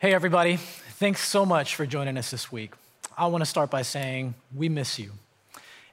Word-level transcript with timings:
Hey, 0.00 0.14
everybody. 0.14 0.56
Thanks 0.56 1.20
so 1.28 1.44
much 1.44 1.74
for 1.74 1.84
joining 1.84 2.16
us 2.16 2.30
this 2.30 2.50
week. 2.50 2.72
I 3.18 3.26
want 3.26 3.42
to 3.42 3.46
start 3.46 3.70
by 3.70 3.82
saying 3.82 4.32
we 4.56 4.70
miss 4.70 4.98
you, 4.98 5.12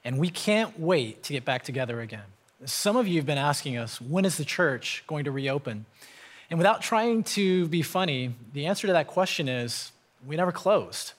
and 0.02 0.18
we 0.18 0.30
can't 0.30 0.80
wait 0.80 1.22
to 1.24 1.34
get 1.34 1.44
back 1.44 1.62
together 1.62 2.00
again. 2.00 2.24
Some 2.64 2.96
of 2.96 3.06
you 3.06 3.16
have 3.16 3.26
been 3.26 3.36
asking 3.36 3.76
us, 3.76 4.00
when 4.00 4.24
is 4.24 4.38
the 4.38 4.46
church 4.46 5.04
going 5.06 5.24
to 5.24 5.30
reopen? 5.30 5.84
And 6.48 6.58
without 6.58 6.80
trying 6.80 7.22
to 7.24 7.68
be 7.68 7.82
funny, 7.82 8.32
the 8.54 8.64
answer 8.64 8.86
to 8.86 8.94
that 8.94 9.08
question 9.08 9.46
is 9.46 9.92
we 10.26 10.36
never 10.36 10.52
closed. 10.52 11.12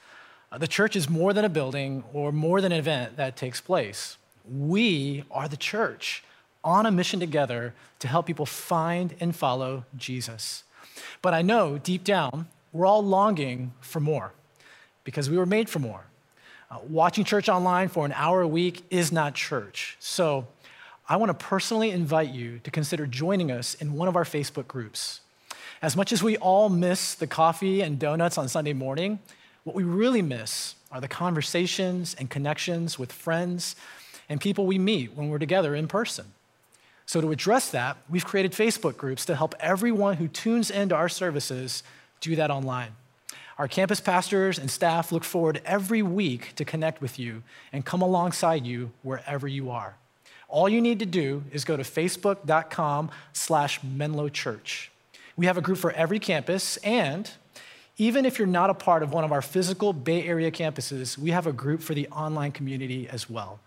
Uh, 0.51 0.57
the 0.57 0.67
church 0.67 0.95
is 0.95 1.07
more 1.07 1.31
than 1.31 1.45
a 1.45 1.49
building 1.49 2.03
or 2.11 2.31
more 2.31 2.59
than 2.59 2.71
an 2.71 2.79
event 2.79 3.17
that 3.17 3.37
takes 3.37 3.61
place. 3.61 4.17
We 4.51 5.25
are 5.29 5.47
the 5.47 5.57
church 5.57 6.23
on 6.63 6.87
a 6.87 6.91
mission 6.91 7.19
together 7.19 7.75
to 7.99 8.07
help 8.07 8.25
people 8.25 8.47
find 8.47 9.13
and 9.19 9.35
follow 9.35 9.85
Jesus. 9.95 10.63
But 11.21 11.35
I 11.35 11.43
know 11.43 11.77
deep 11.77 12.03
down, 12.03 12.47
we're 12.71 12.85
all 12.85 13.03
longing 13.03 13.73
for 13.81 13.99
more 13.99 14.31
because 15.03 15.29
we 15.29 15.37
were 15.37 15.45
made 15.45 15.69
for 15.69 15.79
more. 15.79 16.05
Uh, 16.71 16.77
watching 16.87 17.23
church 17.23 17.49
online 17.49 17.87
for 17.87 18.05
an 18.05 18.13
hour 18.13 18.41
a 18.41 18.47
week 18.47 18.83
is 18.89 19.11
not 19.11 19.33
church. 19.33 19.97
So 19.99 20.47
I 21.07 21.17
want 21.17 21.31
to 21.31 21.45
personally 21.45 21.89
invite 21.89 22.29
you 22.29 22.59
to 22.59 22.69
consider 22.69 23.07
joining 23.07 23.51
us 23.51 23.73
in 23.73 23.93
one 23.93 24.07
of 24.07 24.15
our 24.15 24.23
Facebook 24.23 24.67
groups. 24.67 25.21
As 25.81 25.95
much 25.95 26.11
as 26.11 26.21
we 26.21 26.37
all 26.37 26.69
miss 26.69 27.15
the 27.15 27.25
coffee 27.25 27.81
and 27.81 27.97
donuts 27.97 28.37
on 28.37 28.47
Sunday 28.47 28.73
morning, 28.73 29.19
what 29.63 29.75
we 29.75 29.83
really 29.83 30.21
miss 30.21 30.75
are 30.91 31.01
the 31.01 31.07
conversations 31.07 32.15
and 32.19 32.29
connections 32.29 32.99
with 32.99 33.11
friends 33.11 33.75
and 34.27 34.39
people 34.39 34.67
we 34.67 34.77
meet 34.77 35.13
when 35.15 35.29
we're 35.29 35.39
together 35.39 35.73
in 35.73 35.87
person. 35.87 36.25
So, 37.07 37.21
to 37.21 37.31
address 37.31 37.71
that, 37.71 37.97
we've 38.07 38.25
created 38.25 38.51
Facebook 38.51 38.95
groups 38.95 39.25
to 39.25 39.35
help 39.35 39.55
everyone 39.59 40.17
who 40.17 40.27
tunes 40.27 40.69
into 40.69 40.95
our 40.95 41.09
services 41.09 41.81
do 42.19 42.35
that 42.35 42.51
online. 42.51 42.91
Our 43.57 43.67
campus 43.67 43.99
pastors 43.99 44.57
and 44.57 44.71
staff 44.71 45.11
look 45.11 45.25
forward 45.25 45.61
every 45.65 46.01
week 46.01 46.55
to 46.55 46.63
connect 46.63 47.01
with 47.01 47.19
you 47.19 47.43
and 47.73 47.85
come 47.85 48.01
alongside 48.01 48.65
you 48.65 48.91
wherever 49.03 49.47
you 49.47 49.69
are. 49.69 49.97
All 50.47 50.69
you 50.69 50.81
need 50.81 50.99
to 50.99 51.05
do 51.05 51.43
is 51.51 51.65
go 51.65 51.75
to 51.75 51.83
facebook.com 51.83 53.11
slash 53.33 53.83
Menlo 53.83 54.29
Church. 54.29 54.91
We 55.35 55.45
have 55.45 55.57
a 55.57 55.61
group 55.61 55.77
for 55.77 55.91
every 55.91 56.19
campus, 56.19 56.77
and 56.77 57.29
even 57.97 58.25
if 58.25 58.39
you're 58.39 58.47
not 58.47 58.69
a 58.69 58.73
part 58.73 59.03
of 59.03 59.11
one 59.11 59.25
of 59.25 59.31
our 59.31 59.41
physical 59.41 59.91
Bay 59.91 60.25
Area 60.25 60.51
campuses, 60.51 61.17
we 61.17 61.31
have 61.31 61.45
a 61.45 61.53
group 61.53 61.81
for 61.81 61.93
the 61.93 62.07
online 62.07 62.53
community 62.53 63.09
as 63.09 63.29
well. 63.29 63.59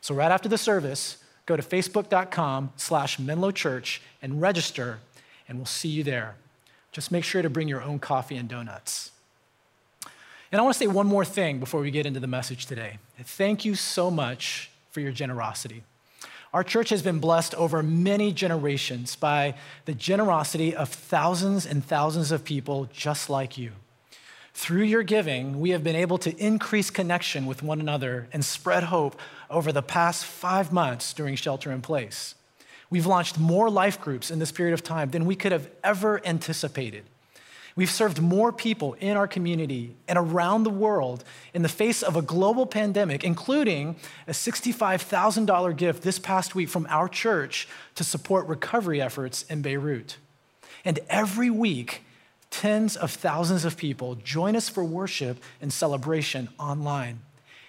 So 0.00 0.14
right 0.14 0.32
after 0.32 0.48
the 0.48 0.58
service, 0.58 1.18
go 1.44 1.56
to 1.56 1.62
facebook.com 1.62 2.72
slash 2.76 3.18
Menlo 3.18 3.50
Church 3.50 4.00
and 4.22 4.40
register, 4.40 4.98
and 5.46 5.58
we'll 5.58 5.66
see 5.66 5.90
you 5.90 6.02
there. 6.02 6.36
Just 6.96 7.12
make 7.12 7.24
sure 7.24 7.42
to 7.42 7.50
bring 7.50 7.68
your 7.68 7.82
own 7.82 7.98
coffee 7.98 8.36
and 8.36 8.48
donuts. 8.48 9.10
And 10.50 10.58
I 10.58 10.62
want 10.62 10.72
to 10.76 10.78
say 10.78 10.86
one 10.86 11.06
more 11.06 11.26
thing 11.26 11.58
before 11.58 11.82
we 11.82 11.90
get 11.90 12.06
into 12.06 12.20
the 12.20 12.26
message 12.26 12.64
today. 12.64 12.96
Thank 13.22 13.66
you 13.66 13.74
so 13.74 14.10
much 14.10 14.70
for 14.92 15.00
your 15.00 15.12
generosity. 15.12 15.82
Our 16.54 16.64
church 16.64 16.88
has 16.88 17.02
been 17.02 17.18
blessed 17.18 17.54
over 17.56 17.82
many 17.82 18.32
generations 18.32 19.14
by 19.14 19.56
the 19.84 19.92
generosity 19.92 20.74
of 20.74 20.88
thousands 20.88 21.66
and 21.66 21.84
thousands 21.84 22.32
of 22.32 22.46
people 22.46 22.88
just 22.94 23.28
like 23.28 23.58
you. 23.58 23.72
Through 24.54 24.84
your 24.84 25.02
giving, 25.02 25.60
we 25.60 25.72
have 25.72 25.84
been 25.84 25.96
able 25.96 26.16
to 26.16 26.34
increase 26.38 26.88
connection 26.88 27.44
with 27.44 27.62
one 27.62 27.78
another 27.78 28.26
and 28.32 28.42
spread 28.42 28.84
hope 28.84 29.20
over 29.50 29.70
the 29.70 29.82
past 29.82 30.24
five 30.24 30.72
months 30.72 31.12
during 31.12 31.36
shelter 31.36 31.70
in 31.70 31.82
place. 31.82 32.36
We've 32.96 33.04
launched 33.04 33.38
more 33.38 33.68
life 33.68 34.00
groups 34.00 34.30
in 34.30 34.38
this 34.38 34.50
period 34.50 34.72
of 34.72 34.82
time 34.82 35.10
than 35.10 35.26
we 35.26 35.36
could 35.36 35.52
have 35.52 35.68
ever 35.84 36.26
anticipated. 36.26 37.04
We've 37.74 37.90
served 37.90 38.22
more 38.22 38.52
people 38.52 38.94
in 38.94 39.18
our 39.18 39.28
community 39.28 39.94
and 40.08 40.18
around 40.18 40.62
the 40.62 40.70
world 40.70 41.22
in 41.52 41.60
the 41.60 41.68
face 41.68 42.02
of 42.02 42.16
a 42.16 42.22
global 42.22 42.64
pandemic, 42.64 43.22
including 43.22 43.96
a 44.26 44.30
$65,000 44.30 45.76
gift 45.76 46.04
this 46.04 46.18
past 46.18 46.54
week 46.54 46.70
from 46.70 46.86
our 46.88 47.06
church 47.06 47.68
to 47.96 48.02
support 48.02 48.46
recovery 48.46 49.02
efforts 49.02 49.42
in 49.42 49.60
Beirut. 49.60 50.16
And 50.82 50.98
every 51.10 51.50
week, 51.50 52.02
tens 52.48 52.96
of 52.96 53.10
thousands 53.10 53.66
of 53.66 53.76
people 53.76 54.14
join 54.14 54.56
us 54.56 54.70
for 54.70 54.82
worship 54.82 55.36
and 55.60 55.70
celebration 55.70 56.48
online. 56.58 57.20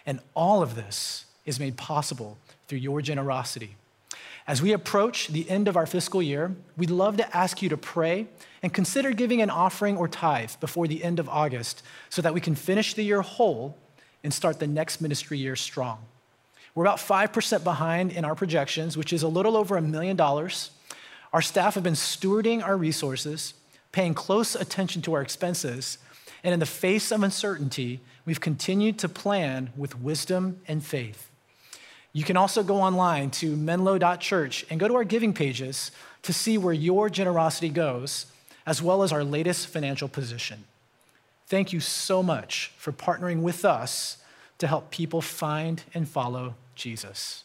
And 0.06 0.22
all 0.34 0.64
of 0.64 0.76
this 0.76 1.26
is 1.46 1.60
made 1.60 1.76
possible 1.76 2.38
through 2.70 2.78
your 2.78 3.02
generosity. 3.02 3.76
As 4.48 4.62
we 4.62 4.72
approach 4.72 5.28
the 5.28 5.50
end 5.50 5.68
of 5.68 5.76
our 5.76 5.86
fiscal 5.86 6.22
year, 6.22 6.56
we'd 6.78 6.90
love 6.90 7.18
to 7.18 7.36
ask 7.36 7.62
you 7.62 7.68
to 7.70 7.78
pray 7.78 8.28
and 8.64 8.74
consider 8.74 9.12
giving 9.12 9.42
an 9.42 9.50
offering 9.50 9.98
or 9.98 10.08
tithe 10.08 10.52
before 10.62 10.88
the 10.88 11.04
end 11.04 11.20
of 11.20 11.28
August 11.28 11.84
so 12.10 12.22
that 12.22 12.34
we 12.34 12.40
can 12.40 12.56
finish 12.56 12.94
the 12.94 13.04
year 13.04 13.22
whole 13.22 13.78
and 14.24 14.34
start 14.34 14.60
the 14.60 14.68
next 14.68 15.02
ministry 15.02 15.38
year 15.38 15.58
strong. 15.58 16.00
We're 16.74 16.86
about 16.86 17.00
5% 17.00 17.64
behind 17.64 18.14
in 18.14 18.24
our 18.24 18.36
projections, 18.36 18.96
which 18.96 19.12
is 19.12 19.22
a 19.22 19.28
little 19.28 19.58
over 19.58 19.76
a 19.76 19.82
million 19.82 20.16
dollars. 20.16 20.72
Our 21.34 21.42
staff 21.42 21.76
have 21.76 21.84
been 21.84 21.94
stewarding 21.94 22.64
our 22.64 22.78
resources 22.78 23.54
paying 23.92 24.14
close 24.14 24.56
attention 24.56 25.02
to 25.02 25.14
our 25.14 25.22
expenses, 25.22 25.98
and 26.44 26.54
in 26.54 26.60
the 26.60 26.66
face 26.66 27.12
of 27.12 27.24
uncertainty, 27.24 28.00
we've 28.26 28.40
continued 28.40 29.00
to 29.00 29.10
plan 29.10 29.72
with 29.76 30.00
wisdom 30.00 30.62
and 30.68 30.86
faith. 30.86 31.27
You 32.14 32.24
can 32.24 32.38
also 32.38 32.64
go 32.64 32.78
online 32.78 33.30
to 33.32 33.56
menlo.church 33.56 34.66
and 34.70 34.80
go 34.80 34.88
to 34.88 34.96
our 34.96 35.04
giving 35.04 35.34
pages 35.34 35.92
to 36.24 36.34
see 36.34 36.58
where 36.58 36.74
your 36.74 37.10
generosity 37.10 37.70
goes, 37.70 38.26
as 38.66 38.82
well 38.82 39.04
as 39.04 39.12
our 39.12 39.24
latest 39.24 39.68
financial 39.68 40.08
position. 40.08 40.66
Thank 41.48 41.72
you 41.72 41.80
so 41.80 42.22
much 42.22 42.72
for 42.78 42.92
partnering 42.92 43.42
with 43.42 43.64
us 43.64 44.18
to 44.58 44.68
help 44.68 44.92
people 44.92 45.22
find 45.22 45.84
and 45.94 46.08
follow 46.08 46.56
Jesus. 46.76 47.44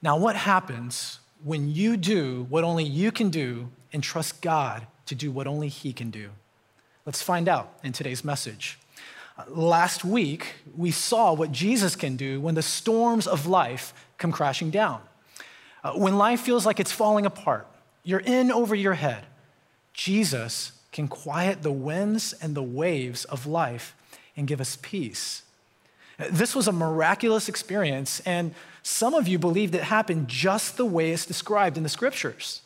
Now, 0.00 0.16
what 0.16 0.36
happens 0.36 1.18
when 1.42 1.70
you 1.70 1.96
do 1.96 2.46
what 2.48 2.64
only 2.64 2.84
you 2.84 3.10
can 3.12 3.30
do 3.30 3.70
and 3.92 4.02
trust 4.02 4.40
God 4.40 4.86
to 5.06 5.14
do 5.14 5.30
what 5.30 5.46
only 5.46 5.68
He 5.68 5.92
can 5.92 6.10
do? 6.10 6.30
Let's 7.04 7.22
find 7.22 7.48
out 7.48 7.72
in 7.82 7.92
today's 7.92 8.24
message. 8.24 8.78
Last 9.48 10.04
week, 10.04 10.54
we 10.76 10.92
saw 10.92 11.32
what 11.32 11.50
Jesus 11.50 11.96
can 11.96 12.16
do 12.16 12.40
when 12.40 12.54
the 12.54 12.62
storms 12.62 13.26
of 13.26 13.46
life 13.46 13.92
come 14.16 14.30
crashing 14.30 14.70
down. 14.70 15.00
Uh, 15.82 15.92
when 15.92 16.16
life 16.16 16.40
feels 16.40 16.64
like 16.64 16.78
it's 16.78 16.92
falling 16.92 17.26
apart, 17.26 17.66
you're 18.04 18.20
in 18.20 18.52
over 18.52 18.74
your 18.74 18.94
head, 18.94 19.24
Jesus 19.92 20.72
can 20.92 21.08
quiet 21.08 21.62
the 21.62 21.72
winds 21.72 22.32
and 22.34 22.54
the 22.54 22.62
waves 22.62 23.24
of 23.24 23.44
life 23.46 23.96
and 24.36 24.46
give 24.46 24.60
us 24.60 24.78
peace. 24.80 25.42
This 26.30 26.54
was 26.54 26.68
a 26.68 26.72
miraculous 26.72 27.48
experience, 27.48 28.20
and 28.20 28.54
some 28.84 29.14
of 29.14 29.26
you 29.26 29.38
believed 29.38 29.74
it 29.74 29.82
happened 29.82 30.28
just 30.28 30.76
the 30.76 30.84
way 30.84 31.10
it's 31.10 31.26
described 31.26 31.76
in 31.76 31.82
the 31.82 31.88
scriptures. 31.88 32.62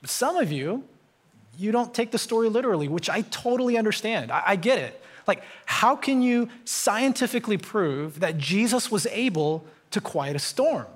But 0.00 0.10
some 0.10 0.36
of 0.36 0.50
you, 0.50 0.82
you 1.56 1.70
don't 1.70 1.94
take 1.94 2.10
the 2.10 2.18
story 2.18 2.48
literally, 2.48 2.88
which 2.88 3.08
I 3.08 3.20
totally 3.22 3.78
understand. 3.78 4.32
I, 4.32 4.42
I 4.46 4.56
get 4.56 4.80
it. 4.80 5.00
Like, 5.26 5.42
how 5.66 5.96
can 5.96 6.22
you 6.22 6.48
scientifically 6.64 7.58
prove 7.58 8.20
that 8.20 8.38
Jesus 8.38 8.90
was 8.90 9.06
able 9.06 9.64
to 9.90 10.00
quiet 10.00 10.36
a 10.36 10.38
storm? 10.38 10.86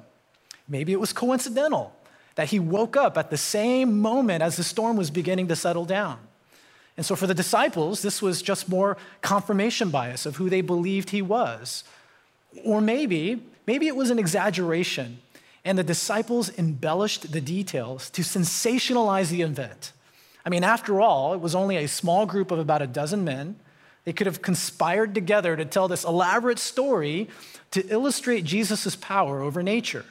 Maybe 0.68 0.92
it 0.92 1.00
was 1.00 1.12
coincidental 1.12 1.94
that 2.34 2.48
he 2.48 2.58
woke 2.58 2.96
up 2.96 3.16
at 3.16 3.30
the 3.30 3.36
same 3.36 3.98
moment 4.00 4.42
as 4.42 4.56
the 4.56 4.64
storm 4.64 4.96
was 4.96 5.10
beginning 5.10 5.48
to 5.48 5.56
settle 5.56 5.84
down. 5.84 6.18
And 6.96 7.04
so 7.04 7.16
for 7.16 7.26
the 7.26 7.34
disciples, 7.34 8.02
this 8.02 8.20
was 8.22 8.42
just 8.42 8.68
more 8.68 8.96
confirmation 9.20 9.90
bias 9.90 10.26
of 10.26 10.36
who 10.36 10.48
they 10.48 10.60
believed 10.60 11.10
he 11.10 11.22
was. 11.22 11.84
Or 12.64 12.80
maybe, 12.80 13.42
maybe 13.66 13.86
it 13.86 13.96
was 13.96 14.10
an 14.10 14.18
exaggeration 14.18 15.18
and 15.66 15.76
the 15.76 15.84
disciples 15.84 16.56
embellished 16.56 17.32
the 17.32 17.40
details 17.40 18.08
to 18.10 18.22
sensationalize 18.22 19.30
the 19.30 19.42
event. 19.42 19.92
I 20.44 20.48
mean, 20.48 20.62
after 20.62 21.00
all, 21.00 21.34
it 21.34 21.40
was 21.40 21.56
only 21.56 21.76
a 21.76 21.88
small 21.88 22.24
group 22.24 22.52
of 22.52 22.60
about 22.60 22.82
a 22.82 22.86
dozen 22.86 23.24
men. 23.24 23.56
They 24.06 24.12
could 24.12 24.28
have 24.28 24.40
conspired 24.40 25.14
together 25.14 25.56
to 25.56 25.64
tell 25.64 25.88
this 25.88 26.04
elaborate 26.04 26.60
story 26.60 27.28
to 27.72 27.84
illustrate 27.88 28.44
Jesus' 28.44 28.96
power 28.96 29.42
over 29.42 29.62
nature. 29.62 30.06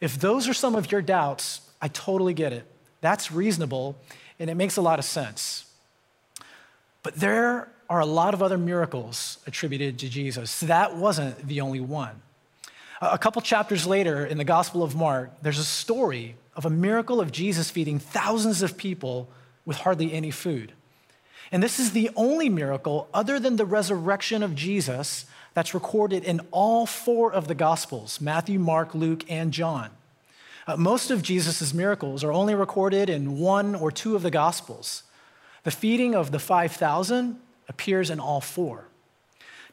If 0.00 0.18
those 0.18 0.48
are 0.48 0.54
some 0.54 0.74
of 0.74 0.90
your 0.90 1.02
doubts, 1.02 1.60
I 1.82 1.88
totally 1.88 2.32
get 2.34 2.52
it. 2.52 2.64
That's 3.02 3.30
reasonable 3.30 3.96
and 4.40 4.48
it 4.48 4.54
makes 4.54 4.76
a 4.76 4.80
lot 4.80 4.98
of 4.98 5.04
sense. 5.04 5.66
But 7.02 7.16
there 7.16 7.68
are 7.90 8.00
a 8.00 8.06
lot 8.06 8.34
of 8.34 8.42
other 8.42 8.58
miracles 8.58 9.38
attributed 9.46 9.98
to 9.98 10.08
Jesus. 10.08 10.60
That 10.60 10.96
wasn't 10.96 11.46
the 11.46 11.60
only 11.60 11.80
one. 11.80 12.22
A 13.02 13.18
couple 13.18 13.42
chapters 13.42 13.86
later 13.86 14.24
in 14.24 14.38
the 14.38 14.44
Gospel 14.44 14.82
of 14.82 14.96
Mark, 14.96 15.30
there's 15.42 15.58
a 15.58 15.64
story 15.64 16.36
of 16.56 16.64
a 16.64 16.70
miracle 16.70 17.20
of 17.20 17.30
Jesus 17.32 17.70
feeding 17.70 17.98
thousands 17.98 18.62
of 18.62 18.76
people 18.76 19.28
with 19.64 19.76
hardly 19.76 20.12
any 20.12 20.30
food. 20.30 20.72
And 21.50 21.62
this 21.62 21.78
is 21.78 21.92
the 21.92 22.10
only 22.14 22.48
miracle, 22.48 23.08
other 23.14 23.40
than 23.40 23.56
the 23.56 23.64
resurrection 23.64 24.42
of 24.42 24.54
Jesus, 24.54 25.24
that's 25.54 25.74
recorded 25.74 26.24
in 26.24 26.40
all 26.50 26.86
four 26.86 27.32
of 27.32 27.48
the 27.48 27.54
Gospels 27.54 28.20
Matthew, 28.20 28.58
Mark, 28.58 28.94
Luke, 28.94 29.24
and 29.28 29.52
John. 29.52 29.90
Uh, 30.66 30.76
most 30.76 31.10
of 31.10 31.22
Jesus' 31.22 31.72
miracles 31.72 32.22
are 32.22 32.32
only 32.32 32.54
recorded 32.54 33.08
in 33.08 33.38
one 33.38 33.74
or 33.74 33.90
two 33.90 34.14
of 34.14 34.22
the 34.22 34.30
Gospels. 34.30 35.04
The 35.64 35.70
feeding 35.70 36.14
of 36.14 36.30
the 36.30 36.38
5,000 36.38 37.40
appears 37.68 38.10
in 38.10 38.20
all 38.20 38.40
four. 38.40 38.84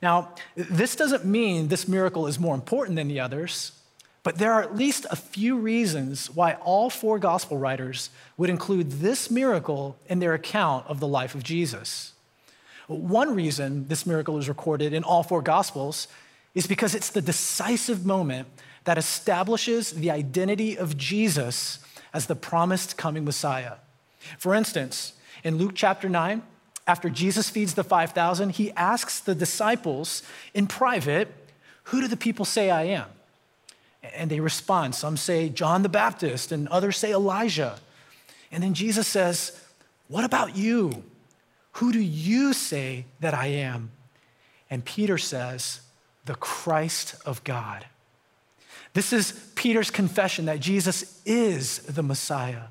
Now, 0.01 0.33
this 0.55 0.95
doesn't 0.95 1.25
mean 1.25 1.67
this 1.67 1.87
miracle 1.87 2.27
is 2.27 2.39
more 2.39 2.55
important 2.55 2.95
than 2.95 3.07
the 3.07 3.19
others, 3.19 3.74
but 4.25 4.39
there 4.39 4.53
are 4.53 4.63
at 4.63 4.75
least 4.75 5.05
a 5.11 5.15
few 5.15 5.55
reasons 5.55 6.31
why 6.31 6.53
all 6.53 6.89
four 6.89 7.19
gospel 7.19 7.59
writers 7.59 8.09
would 8.37 8.49
include 8.49 8.93
this 8.93 9.29
miracle 9.29 9.97
in 10.07 10.17
their 10.17 10.33
account 10.33 10.83
of 10.87 10.99
the 10.99 11.07
life 11.07 11.35
of 11.35 11.43
Jesus. 11.43 12.13
One 12.87 13.35
reason 13.35 13.87
this 13.87 14.07
miracle 14.07 14.39
is 14.39 14.49
recorded 14.49 14.93
in 14.93 15.03
all 15.03 15.21
four 15.21 15.43
gospels 15.43 16.07
is 16.55 16.65
because 16.65 16.95
it's 16.95 17.11
the 17.11 17.21
decisive 17.21 18.03
moment 18.03 18.47
that 18.85 18.97
establishes 18.97 19.91
the 19.91 20.09
identity 20.09 20.75
of 20.75 20.97
Jesus 20.97 21.77
as 22.11 22.25
the 22.25 22.35
promised 22.35 22.97
coming 22.97 23.25
Messiah. 23.25 23.73
For 24.39 24.55
instance, 24.55 25.13
in 25.43 25.59
Luke 25.59 25.73
chapter 25.75 26.09
9, 26.09 26.41
after 26.87 27.11
Jesus 27.11 27.51
feeds 27.51 27.75
the 27.75 27.83
5,000, 27.83 28.49
he 28.49 28.71
asks 28.71 29.19
the 29.19 29.35
disciples 29.35 30.23
in 30.55 30.65
private, 30.65 31.31
Who 31.85 32.01
do 32.01 32.07
the 32.07 32.17
people 32.17 32.45
say 32.45 32.71
I 32.71 32.85
am? 32.85 33.05
And 34.13 34.29
they 34.29 34.39
respond. 34.39 34.95
Some 34.95 35.17
say 35.17 35.49
John 35.49 35.81
the 35.83 35.89
Baptist, 35.89 36.51
and 36.51 36.67
others 36.67 36.97
say 36.97 37.11
Elijah. 37.11 37.77
And 38.51 38.63
then 38.63 38.73
Jesus 38.73 39.07
says, 39.07 39.59
What 40.07 40.23
about 40.23 40.55
you? 40.55 41.03
Who 41.73 41.91
do 41.91 41.99
you 41.99 42.53
say 42.53 43.05
that 43.19 43.33
I 43.33 43.47
am? 43.47 43.91
And 44.69 44.85
Peter 44.85 45.17
says, 45.17 45.81
The 46.25 46.35
Christ 46.35 47.15
of 47.25 47.43
God. 47.43 47.85
This 48.93 49.11
is 49.11 49.51
Peter's 49.55 49.91
confession 49.91 50.45
that 50.45 50.61
Jesus 50.61 51.21
is 51.25 51.79
the 51.79 52.03
Messiah. 52.03 52.63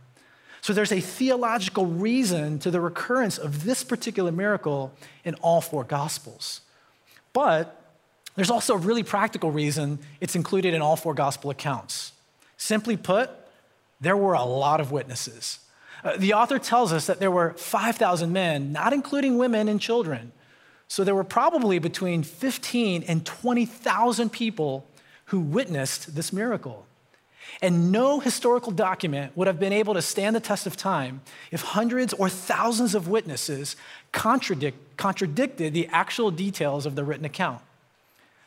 So 0.62 0.72
there's 0.72 0.92
a 0.92 1.00
theological 1.00 1.84
reason 1.84 2.58
to 2.60 2.70
the 2.70 2.80
recurrence 2.80 3.36
of 3.36 3.64
this 3.64 3.84
particular 3.84 4.32
miracle 4.32 4.94
in 5.22 5.34
all 5.36 5.60
four 5.60 5.84
gospels. 5.84 6.62
But 7.34 7.83
there's 8.36 8.50
also 8.50 8.74
a 8.74 8.78
really 8.78 9.02
practical 9.02 9.50
reason 9.50 9.98
it's 10.20 10.34
included 10.34 10.74
in 10.74 10.82
all 10.82 10.96
four 10.96 11.14
gospel 11.14 11.50
accounts. 11.50 12.12
Simply 12.56 12.96
put, 12.96 13.30
there 14.00 14.16
were 14.16 14.34
a 14.34 14.44
lot 14.44 14.80
of 14.80 14.90
witnesses. 14.90 15.60
Uh, 16.02 16.16
the 16.16 16.34
author 16.34 16.58
tells 16.58 16.92
us 16.92 17.06
that 17.06 17.20
there 17.20 17.30
were 17.30 17.54
5,000 17.54 18.32
men, 18.32 18.72
not 18.72 18.92
including 18.92 19.38
women 19.38 19.68
and 19.68 19.80
children. 19.80 20.32
So 20.88 21.04
there 21.04 21.14
were 21.14 21.24
probably 21.24 21.78
between 21.78 22.22
15 22.22 23.04
and 23.04 23.24
20,000 23.24 24.30
people 24.30 24.86
who 25.26 25.40
witnessed 25.40 26.14
this 26.14 26.32
miracle. 26.32 26.86
And 27.62 27.92
no 27.92 28.20
historical 28.20 28.72
document 28.72 29.36
would 29.36 29.46
have 29.46 29.60
been 29.60 29.72
able 29.72 29.94
to 29.94 30.02
stand 30.02 30.34
the 30.34 30.40
test 30.40 30.66
of 30.66 30.76
time 30.76 31.22
if 31.50 31.62
hundreds 31.62 32.12
or 32.12 32.28
thousands 32.28 32.94
of 32.94 33.08
witnesses 33.08 33.76
contradict, 34.12 34.96
contradicted 34.96 35.72
the 35.72 35.88
actual 35.88 36.30
details 36.30 36.84
of 36.84 36.96
the 36.96 37.04
written 37.04 37.24
account. 37.24 37.62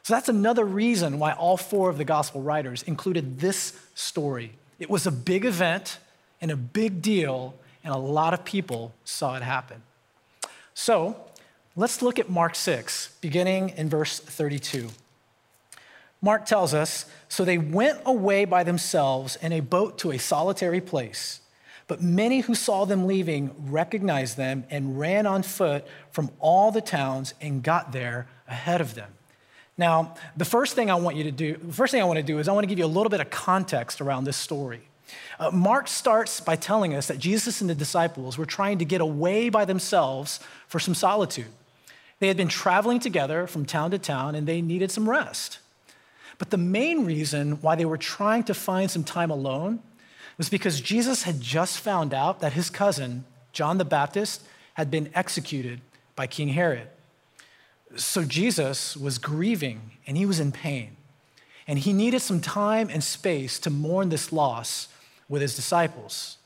So 0.07 0.13
that's 0.13 0.29
another 0.29 0.63
reason 0.63 1.19
why 1.19 1.33
all 1.33 1.57
four 1.57 1.89
of 1.89 1.97
the 1.97 2.05
gospel 2.05 2.41
writers 2.41 2.81
included 2.83 3.41
this 3.41 3.77
story. 3.93 4.53
It 4.79 4.89
was 4.89 5.05
a 5.05 5.11
big 5.11 5.43
event 5.43 5.99
and 6.39 6.49
a 6.49 6.55
big 6.55 7.01
deal, 7.01 7.55
and 7.83 7.93
a 7.93 7.97
lot 7.97 8.33
of 8.33 8.45
people 8.45 8.93
saw 9.03 9.35
it 9.35 9.43
happen. 9.43 9.81
So 10.73 11.17
let's 11.75 12.01
look 12.01 12.19
at 12.19 12.29
Mark 12.29 12.55
6, 12.55 13.17
beginning 13.19 13.73
in 13.75 13.89
verse 13.89 14.17
32. 14.17 14.91
Mark 16.21 16.45
tells 16.45 16.73
us 16.73 17.07
So 17.27 17.43
they 17.43 17.57
went 17.57 17.99
away 18.05 18.45
by 18.45 18.63
themselves 18.63 19.35
in 19.35 19.51
a 19.51 19.59
boat 19.59 19.97
to 19.97 20.13
a 20.13 20.17
solitary 20.17 20.79
place. 20.79 21.41
But 21.87 22.01
many 22.01 22.39
who 22.39 22.55
saw 22.55 22.85
them 22.85 23.07
leaving 23.07 23.53
recognized 23.69 24.37
them 24.37 24.63
and 24.69 24.97
ran 24.97 25.27
on 25.27 25.43
foot 25.43 25.85
from 26.11 26.31
all 26.39 26.71
the 26.71 26.79
towns 26.79 27.33
and 27.41 27.61
got 27.61 27.91
there 27.91 28.29
ahead 28.47 28.79
of 28.79 28.95
them. 28.95 29.11
Now, 29.77 30.15
the 30.35 30.45
first 30.45 30.73
thing 30.73 30.89
I 30.89 30.95
want 30.95 31.17
you 31.17 31.23
to 31.25 31.31
do, 31.31 31.57
the 31.57 31.73
first 31.73 31.91
thing 31.91 32.01
I 32.01 32.05
want 32.05 32.17
to 32.17 32.23
do 32.23 32.39
is 32.39 32.47
I 32.47 32.51
want 32.51 32.63
to 32.63 32.67
give 32.67 32.79
you 32.79 32.85
a 32.85 32.87
little 32.87 33.09
bit 33.09 33.19
of 33.19 33.29
context 33.29 34.01
around 34.01 34.23
this 34.23 34.37
story. 34.37 34.81
Uh, 35.39 35.51
Mark 35.51 35.87
starts 35.87 36.39
by 36.39 36.55
telling 36.55 36.95
us 36.95 37.07
that 37.07 37.19
Jesus 37.19 37.61
and 37.61 37.69
the 37.69 37.75
disciples 37.75 38.37
were 38.37 38.45
trying 38.45 38.79
to 38.79 38.85
get 38.85 39.01
away 39.01 39.49
by 39.49 39.65
themselves 39.65 40.39
for 40.67 40.79
some 40.79 40.95
solitude. 40.95 41.47
They 42.19 42.27
had 42.27 42.37
been 42.37 42.47
traveling 42.47 42.99
together 42.99 43.45
from 43.45 43.65
town 43.65 43.91
to 43.91 43.99
town 43.99 44.33
and 44.33 44.47
they 44.47 44.61
needed 44.61 44.91
some 44.91 45.07
rest. 45.07 45.59
But 46.39 46.49
the 46.49 46.57
main 46.57 47.05
reason 47.05 47.53
why 47.61 47.75
they 47.75 47.85
were 47.85 47.97
trying 47.97 48.43
to 48.43 48.53
find 48.53 48.89
some 48.89 49.03
time 49.03 49.29
alone 49.29 49.79
was 50.37 50.49
because 50.49 50.81
Jesus 50.81 51.23
had 51.23 51.39
just 51.39 51.79
found 51.79 52.13
out 52.13 52.39
that 52.41 52.53
his 52.53 52.69
cousin, 52.69 53.25
John 53.53 53.77
the 53.77 53.85
Baptist, 53.85 54.43
had 54.73 54.91
been 54.91 55.09
executed 55.15 55.81
by 56.15 56.27
King 56.27 56.49
Herod. 56.49 56.87
So 57.95 58.23
Jesus 58.23 58.97
was 58.97 59.17
grieving 59.17 59.91
and 60.05 60.17
he 60.17 60.25
was 60.25 60.39
in 60.39 60.51
pain. 60.51 60.97
And 61.67 61.79
he 61.79 61.93
needed 61.93 62.21
some 62.21 62.39
time 62.39 62.89
and 62.89 63.03
space 63.03 63.59
to 63.59 63.69
mourn 63.69 64.09
this 64.09 64.31
loss 64.31 64.87
with 65.27 65.41
his 65.41 65.55
disciples. 65.55 66.37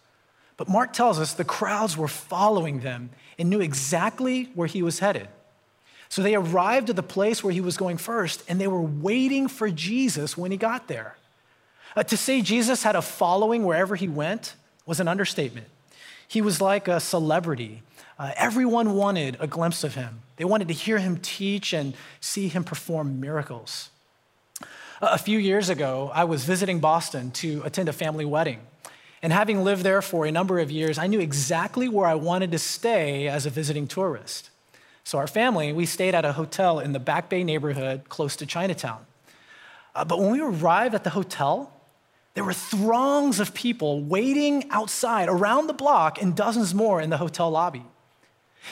But 0.57 0.69
Mark 0.69 0.93
tells 0.93 1.19
us 1.19 1.33
the 1.33 1.43
crowds 1.43 1.97
were 1.97 2.07
following 2.07 2.81
them 2.81 3.11
and 3.37 3.49
knew 3.49 3.61
exactly 3.61 4.49
where 4.55 4.67
he 4.67 4.83
was 4.83 4.99
headed. 4.99 5.27
So 6.09 6.21
they 6.21 6.35
arrived 6.35 6.89
at 6.89 6.95
the 6.95 7.03
place 7.03 7.43
where 7.43 7.53
he 7.53 7.61
was 7.61 7.77
going 7.77 7.97
first, 7.97 8.43
and 8.47 8.59
they 8.59 8.67
were 8.67 8.81
waiting 8.81 9.47
for 9.47 9.69
Jesus 9.69 10.37
when 10.37 10.51
he 10.51 10.57
got 10.57 10.87
there. 10.87 11.15
Uh, 11.95 12.03
to 12.03 12.17
say 12.17 12.41
Jesus 12.41 12.83
had 12.83 12.95
a 12.95 13.01
following 13.01 13.63
wherever 13.63 13.95
he 13.95 14.07
went 14.07 14.55
was 14.85 14.99
an 14.99 15.07
understatement. 15.07 15.67
He 16.27 16.41
was 16.41 16.59
like 16.59 16.87
a 16.87 16.99
celebrity. 16.99 17.81
Uh, 18.21 18.31
everyone 18.35 18.93
wanted 18.93 19.35
a 19.39 19.47
glimpse 19.47 19.83
of 19.83 19.95
him, 19.95 20.21
they 20.35 20.45
wanted 20.45 20.67
to 20.67 20.75
hear 20.75 20.99
him 20.99 21.17
teach 21.17 21.73
and 21.73 21.95
see 22.19 22.47
him 22.47 22.63
perform 22.63 23.19
miracles. 23.19 23.89
A 25.01 25.17
few 25.17 25.39
years 25.39 25.69
ago, 25.69 26.11
I 26.13 26.25
was 26.25 26.45
visiting 26.45 26.79
Boston 26.79 27.31
to 27.31 27.63
attend 27.65 27.89
a 27.89 27.93
family 27.93 28.23
wedding. 28.23 28.59
And 29.23 29.33
having 29.33 29.63
lived 29.63 29.81
there 29.81 30.03
for 30.03 30.27
a 30.27 30.31
number 30.31 30.59
of 30.59 30.69
years, 30.69 30.99
I 30.99 31.07
knew 31.07 31.19
exactly 31.19 31.89
where 31.89 32.05
I 32.05 32.13
wanted 32.13 32.51
to 32.51 32.59
stay 32.59 33.27
as 33.27 33.47
a 33.47 33.49
visiting 33.49 33.87
tourist. 33.87 34.51
So, 35.03 35.17
our 35.17 35.25
family, 35.25 35.73
we 35.73 35.87
stayed 35.87 36.13
at 36.13 36.23
a 36.23 36.33
hotel 36.33 36.79
in 36.79 36.91
the 36.91 36.99
Back 36.99 37.27
Bay 37.27 37.43
neighborhood 37.43 38.07
close 38.07 38.35
to 38.35 38.45
Chinatown. 38.45 39.03
Uh, 39.95 40.05
but 40.05 40.19
when 40.19 40.29
we 40.29 40.41
arrived 40.41 40.93
at 40.93 41.03
the 41.03 41.09
hotel, 41.09 41.73
there 42.35 42.43
were 42.43 42.53
throngs 42.53 43.39
of 43.39 43.55
people 43.55 44.03
waiting 44.03 44.69
outside 44.69 45.27
around 45.27 45.65
the 45.65 45.73
block 45.73 46.21
and 46.21 46.35
dozens 46.35 46.75
more 46.75 47.01
in 47.01 47.09
the 47.09 47.17
hotel 47.17 47.49
lobby. 47.49 47.83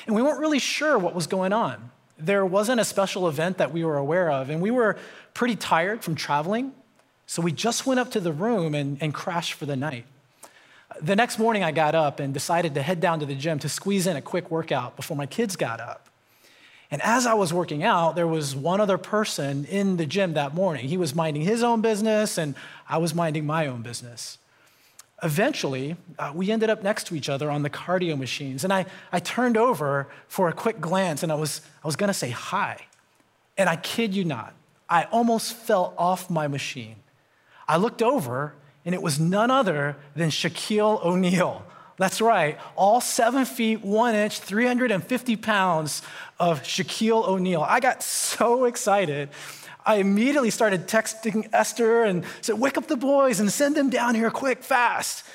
And 0.06 0.16
we 0.16 0.22
weren't 0.22 0.40
really 0.40 0.60
sure 0.60 0.98
what 0.98 1.16
was 1.16 1.28
going 1.28 1.54
on. 1.54 1.92
There 2.18 2.46
wasn't 2.46 2.80
a 2.80 2.86
special 2.86 3.28
event 3.28 3.58
that 3.58 3.72
we 3.72 3.84
were 3.84 3.98
aware 3.98 4.30
of, 4.32 4.50
and 4.50 4.62
we 4.62 4.72
were 4.72 4.98
pretty 5.34 5.56
tired 5.56 6.04
from 6.04 6.16
traveling, 6.16 6.74
so 7.26 7.42
we 7.42 7.52
just 7.52 7.86
went 7.86 8.00
up 8.00 8.12
to 8.12 8.20
the 8.20 8.34
room 8.34 8.76
and, 8.76 8.98
and 9.02 9.14
crashed 9.14 9.54
for 9.54 9.66
the 9.66 9.76
night. 9.76 10.06
The 11.02 11.16
next 11.16 11.40
morning, 11.40 11.64
I 11.64 11.72
got 11.72 11.96
up 11.96 12.20
and 12.20 12.34
decided 12.34 12.74
to 12.74 12.82
head 12.82 13.00
down 13.00 13.20
to 13.20 13.26
the 13.26 13.36
gym 13.36 13.60
to 13.60 13.70
squeeze 13.70 14.08
in 14.08 14.18
a 14.18 14.22
quick 14.22 14.50
workout 14.52 14.96
before 14.96 15.16
my 15.16 15.28
kids 15.28 15.56
got 15.56 15.80
up. 15.80 16.10
And 16.92 17.02
as 17.04 17.28
I 17.28 17.36
was 17.36 17.54
working 17.54 17.84
out, 17.84 18.16
there 18.16 18.28
was 18.28 18.56
one 18.56 18.82
other 18.82 18.98
person 18.98 19.66
in 19.66 19.98
the 19.98 20.08
gym 20.08 20.34
that 20.34 20.56
morning. 20.56 20.88
He 20.88 20.98
was 20.98 21.14
minding 21.14 21.44
his 21.44 21.62
own 21.62 21.82
business, 21.82 22.38
and 22.38 22.56
I 22.88 22.98
was 22.98 23.14
minding 23.14 23.46
my 23.46 23.68
own 23.68 23.84
business. 23.84 24.40
Eventually, 25.22 25.98
uh, 26.18 26.32
we 26.34 26.52
ended 26.52 26.70
up 26.70 26.84
next 26.84 27.08
to 27.08 27.16
each 27.16 27.30
other 27.30 27.52
on 27.52 27.64
the 27.64 27.70
cardio 27.70 28.18
machines, 28.18 28.64
and 28.64 28.72
I, 28.72 28.86
I 29.12 29.20
turned 29.20 29.58
over 29.58 30.08
for 30.28 30.50
a 30.50 30.54
quick 30.54 30.80
glance, 30.80 31.24
and 31.24 31.32
I 31.32 31.36
was, 31.36 31.62
I 31.84 31.88
was 31.88 31.96
gonna 31.96 32.14
say 32.14 32.30
hi. 32.30 32.86
And 33.58 33.68
I 33.70 33.76
kid 33.76 34.16
you 34.16 34.24
not, 34.24 34.54
I 34.88 35.04
almost 35.06 35.54
fell 35.54 35.94
off 35.98 36.30
my 36.30 36.48
machine. 36.48 36.96
I 37.68 37.78
looked 37.78 38.02
over, 38.02 38.56
and 38.86 38.96
it 38.96 39.02
was 39.02 39.20
none 39.20 39.52
other 39.52 39.98
than 40.16 40.30
Shaquille 40.30 41.04
O'Neal. 41.04 41.66
That's 41.98 42.22
right, 42.22 42.58
all 42.78 43.02
seven 43.02 43.44
feet, 43.44 43.84
one 43.84 44.16
inch, 44.16 44.40
350 44.40 45.36
pounds 45.36 46.02
of 46.40 46.64
Shaquille 46.64 47.28
O'Neal. 47.28 47.62
I 47.62 47.82
got 47.82 48.02
so 48.02 48.64
excited. 48.64 49.30
I 49.90 49.96
immediately 49.96 50.52
started 50.52 50.86
texting 50.86 51.50
Esther 51.52 52.04
and 52.04 52.24
said, 52.42 52.60
Wake 52.60 52.78
up 52.78 52.86
the 52.86 52.96
boys 52.96 53.40
and 53.40 53.52
send 53.52 53.76
them 53.76 53.90
down 53.90 54.14
here 54.14 54.30
quick, 54.30 54.62
fast. 54.62 55.26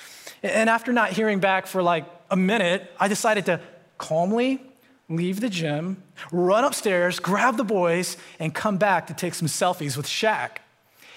And 0.45 0.71
after 0.71 0.93
not 0.93 1.11
hearing 1.11 1.41
back 1.41 1.67
for 1.67 1.83
like 1.83 2.05
a 2.31 2.37
minute, 2.37 2.89
I 3.01 3.09
decided 3.09 3.47
to 3.47 3.61
calmly 3.99 4.63
leave 5.09 5.41
the 5.41 5.49
gym, 5.49 6.05
run 6.31 6.63
upstairs, 6.63 7.19
grab 7.19 7.57
the 7.57 7.65
boys, 7.65 8.17
and 8.39 8.55
come 8.55 8.77
back 8.77 9.09
to 9.09 9.15
take 9.15 9.35
some 9.35 9.49
selfies 9.49 9.97
with 9.97 10.07
Shaq. 10.07 10.59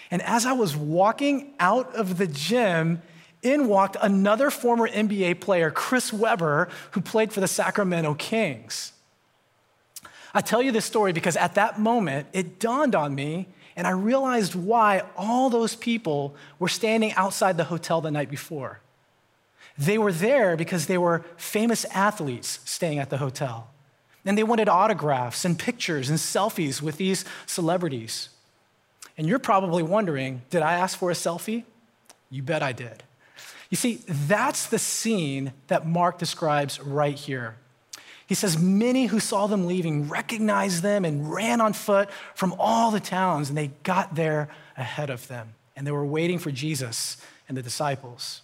And 0.09 0.23
as 0.23 0.47
I 0.47 0.53
was 0.53 0.75
walking 0.75 1.53
out 1.59 1.93
of 1.93 2.17
the 2.17 2.25
gym, 2.25 3.03
in 3.43 3.67
walked 3.67 3.97
another 4.01 4.49
former 4.49 4.89
NBA 4.89 5.41
player, 5.41 5.69
Chris 5.69 6.11
Webber, 6.11 6.69
who 6.91 7.01
played 7.01 7.31
for 7.31 7.41
the 7.41 7.47
Sacramento 7.47 8.15
Kings. 8.15 8.93
I 10.37 10.41
tell 10.41 10.61
you 10.61 10.71
this 10.71 10.85
story 10.85 11.13
because 11.13 11.35
at 11.35 11.55
that 11.55 11.79
moment, 11.79 12.27
it 12.31 12.59
dawned 12.59 12.93
on 12.93 13.15
me 13.15 13.47
and 13.75 13.87
I 13.87 13.89
realized 13.89 14.53
why 14.53 15.01
all 15.17 15.49
those 15.49 15.75
people 15.75 16.35
were 16.59 16.67
standing 16.67 17.11
outside 17.13 17.57
the 17.57 17.63
hotel 17.63 18.01
the 18.01 18.11
night 18.11 18.29
before. 18.29 18.79
They 19.79 19.97
were 19.97 20.11
there 20.11 20.55
because 20.55 20.85
they 20.85 20.99
were 20.99 21.25
famous 21.37 21.85
athletes 21.85 22.59
staying 22.65 22.99
at 22.99 23.09
the 23.09 23.17
hotel. 23.17 23.71
And 24.25 24.37
they 24.37 24.43
wanted 24.43 24.69
autographs 24.69 25.43
and 25.43 25.57
pictures 25.57 26.07
and 26.07 26.19
selfies 26.19 26.83
with 26.83 26.97
these 26.97 27.25
celebrities. 27.47 28.29
And 29.17 29.25
you're 29.27 29.39
probably 29.39 29.81
wondering 29.81 30.43
did 30.51 30.61
I 30.61 30.73
ask 30.73 30.99
for 30.99 31.09
a 31.09 31.15
selfie? 31.15 31.63
You 32.29 32.43
bet 32.43 32.61
I 32.61 32.73
did. 32.73 33.01
You 33.71 33.77
see, 33.77 34.01
that's 34.07 34.67
the 34.67 34.77
scene 34.77 35.53
that 35.65 35.87
Mark 35.87 36.19
describes 36.19 36.79
right 36.79 37.15
here. 37.15 37.55
He 38.27 38.35
says, 38.35 38.59
Many 38.59 39.07
who 39.07 39.19
saw 39.19 39.47
them 39.47 39.65
leaving 39.65 40.09
recognized 40.09 40.83
them 40.83 41.05
and 41.05 41.33
ran 41.33 41.61
on 41.61 41.73
foot 41.73 42.09
from 42.35 42.53
all 42.59 42.91
the 42.91 42.99
towns, 42.99 43.49
and 43.49 43.57
they 43.57 43.71
got 43.83 44.15
there 44.15 44.49
ahead 44.75 45.09
of 45.09 45.27
them. 45.27 45.55
And 45.75 45.87
they 45.87 45.91
were 45.91 46.05
waiting 46.05 46.37
for 46.37 46.51
Jesus 46.51 47.17
and 47.47 47.57
the 47.57 47.61
disciples. 47.61 48.41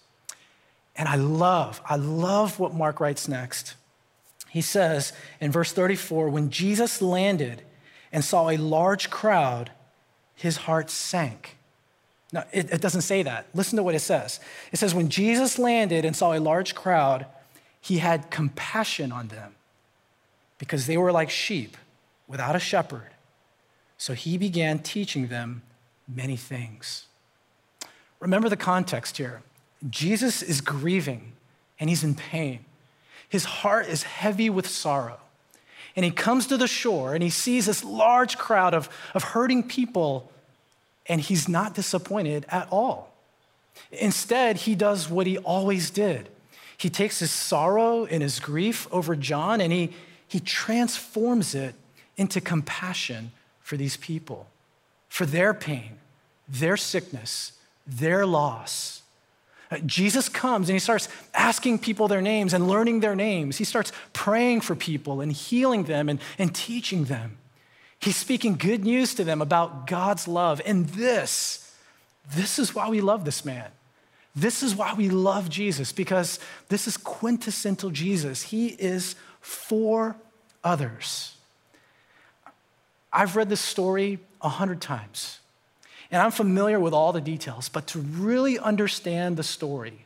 And 0.96 1.10
I 1.10 1.16
love, 1.16 1.82
I 1.86 1.98
love 1.98 2.60
what 2.60 2.74
Mark 2.74 3.00
writes 3.00 3.28
next. 3.28 3.75
He 4.50 4.62
says 4.62 5.12
in 5.42 5.52
verse 5.52 5.74
34 5.74 6.30
when 6.30 6.50
Jesus 6.50 7.02
landed 7.02 7.63
and 8.12 8.24
saw 8.24 8.50
a 8.50 8.58
large 8.58 9.10
crowd, 9.10 9.72
his 10.36 10.58
heart 10.58 10.92
sank. 10.92 11.58
Now, 12.32 12.46
it, 12.52 12.72
it, 12.72 12.82
doesn't 12.82 13.02
say 13.02 13.24
that. 13.24 13.48
Listen 13.54 13.78
to 13.78 13.84
what 13.84 13.96
it 13.96 14.00
says. 14.00 14.40
It 14.72 14.78
says, 14.78 14.96
when 14.96 15.10
Jesus 15.10 15.60
landed 15.60 16.06
and 16.06 16.16
saw 16.16 16.34
a 16.34 16.40
large 16.40 16.74
crowd, 16.74 17.25
he 17.82 17.98
had 17.98 18.32
compassion 18.32 19.12
on 19.12 19.28
them 19.28 19.56
because 20.63 20.88
they 20.88 20.96
were 20.96 21.12
like 21.12 21.29
sheep 21.29 21.75
without 22.25 22.55
a 22.55 22.60
shepherd. 22.60 23.10
So 23.98 24.13
he 24.13 24.38
began 24.38 24.79
teaching 24.79 25.27
them 25.27 25.62
many 26.08 26.38
things. 26.38 27.08
Remember 28.22 28.48
the 28.48 28.55
context 28.55 29.17
here. 29.17 29.41
Jesus 29.89 30.41
is 30.41 30.62
grieving 30.62 31.34
and 31.82 31.89
he's 31.89 32.05
in 32.05 32.15
pain. 32.15 32.63
His 33.27 33.43
heart 33.43 33.89
is 33.89 34.03
heavy 34.03 34.50
with 34.50 34.65
sorrow. 34.65 35.20
And 35.98 36.05
he 36.05 36.12
comes 36.12 36.48
to 36.48 36.55
the 36.55 36.65
shore 36.65 37.13
and 37.13 37.22
he 37.22 37.29
sees 37.29 37.65
this 37.65 37.84
large 37.84 38.38
crowd 38.38 38.74
of, 38.74 38.88
of 39.13 39.22
hurting 39.22 39.63
people, 39.63 40.32
and 41.08 41.20
he's 41.20 41.50
not 41.50 41.75
disappointed 41.75 42.46
at 42.48 42.70
all. 42.72 43.13
Instead, 43.91 44.55
he 44.60 44.75
does 44.75 45.10
what 45.10 45.27
he 45.27 45.38
always 45.39 45.89
did. 45.89 46.29
He 46.77 46.89
takes 46.89 47.20
his 47.20 47.32
sorrow 47.32 48.05
and 48.05 48.24
his 48.24 48.39
grief 48.39 48.88
over 48.93 49.13
John 49.17 49.60
and 49.60 49.74
he, 49.74 49.91
he 50.34 50.40
transforms 50.40 51.54
it 51.54 51.75
into 52.18 52.42
compassion 52.42 53.32
for 53.62 53.78
these 53.78 53.98
people, 53.98 54.48
for 55.08 55.28
their 55.28 55.54
pain, 55.54 56.00
their 56.48 56.75
sickness, 56.75 57.52
their 57.86 58.25
loss. 58.25 59.04
Uh, 59.70 59.78
Jesus 59.86 60.30
comes 60.30 60.70
and 60.70 60.75
he 60.75 60.80
starts 60.80 61.08
asking 61.36 61.78
people 61.78 62.08
their 62.08 62.20
names 62.20 62.52
and 62.52 62.68
learning 62.68 63.02
their 63.02 63.16
names. 63.16 63.60
He 63.60 63.63
starts 63.63 63.92
praying 64.12 64.62
for 64.62 64.75
people 64.75 65.22
and 65.22 65.32
healing 65.32 65.84
them 65.84 66.10
and, 66.10 66.20
and 66.40 66.56
teaching 66.56 67.04
them. 67.04 67.38
He's 68.00 68.18
speaking 68.18 68.56
good 68.56 68.84
news 68.84 69.13
to 69.13 69.24
them 69.24 69.40
about 69.40 69.86
God's 69.86 70.28
love. 70.28 70.63
And 70.66 70.90
this, 70.90 71.75
this 72.36 72.58
is 72.58 72.74
why 72.74 72.90
we 72.90 73.02
love 73.02 73.24
this 73.24 73.46
man. 73.46 73.70
This 74.36 74.63
is 74.63 74.75
why 74.75 74.96
we 74.96 75.10
love 75.10 75.48
Jesus, 75.48 75.92
because 75.92 76.40
this 76.70 76.88
is 76.88 76.98
quintessential 76.98 77.92
Jesus. 77.92 78.42
He 78.42 78.70
is 78.70 79.16
for 79.44 80.16
others. 80.64 81.36
I've 83.12 83.36
read 83.36 83.50
this 83.50 83.62
story 83.62 84.20
a 84.42 84.50
hundred 84.50 84.82
times. 84.82 85.40
And 86.10 86.22
I'm 86.22 86.32
familiar 86.32 86.80
with 86.80 86.94
all 86.94 87.12
the 87.12 87.22
details, 87.22 87.70
but 87.70 87.88
to 87.88 88.00
really 88.00 88.58
understand 88.58 89.36
the 89.36 89.44
story, 89.44 90.06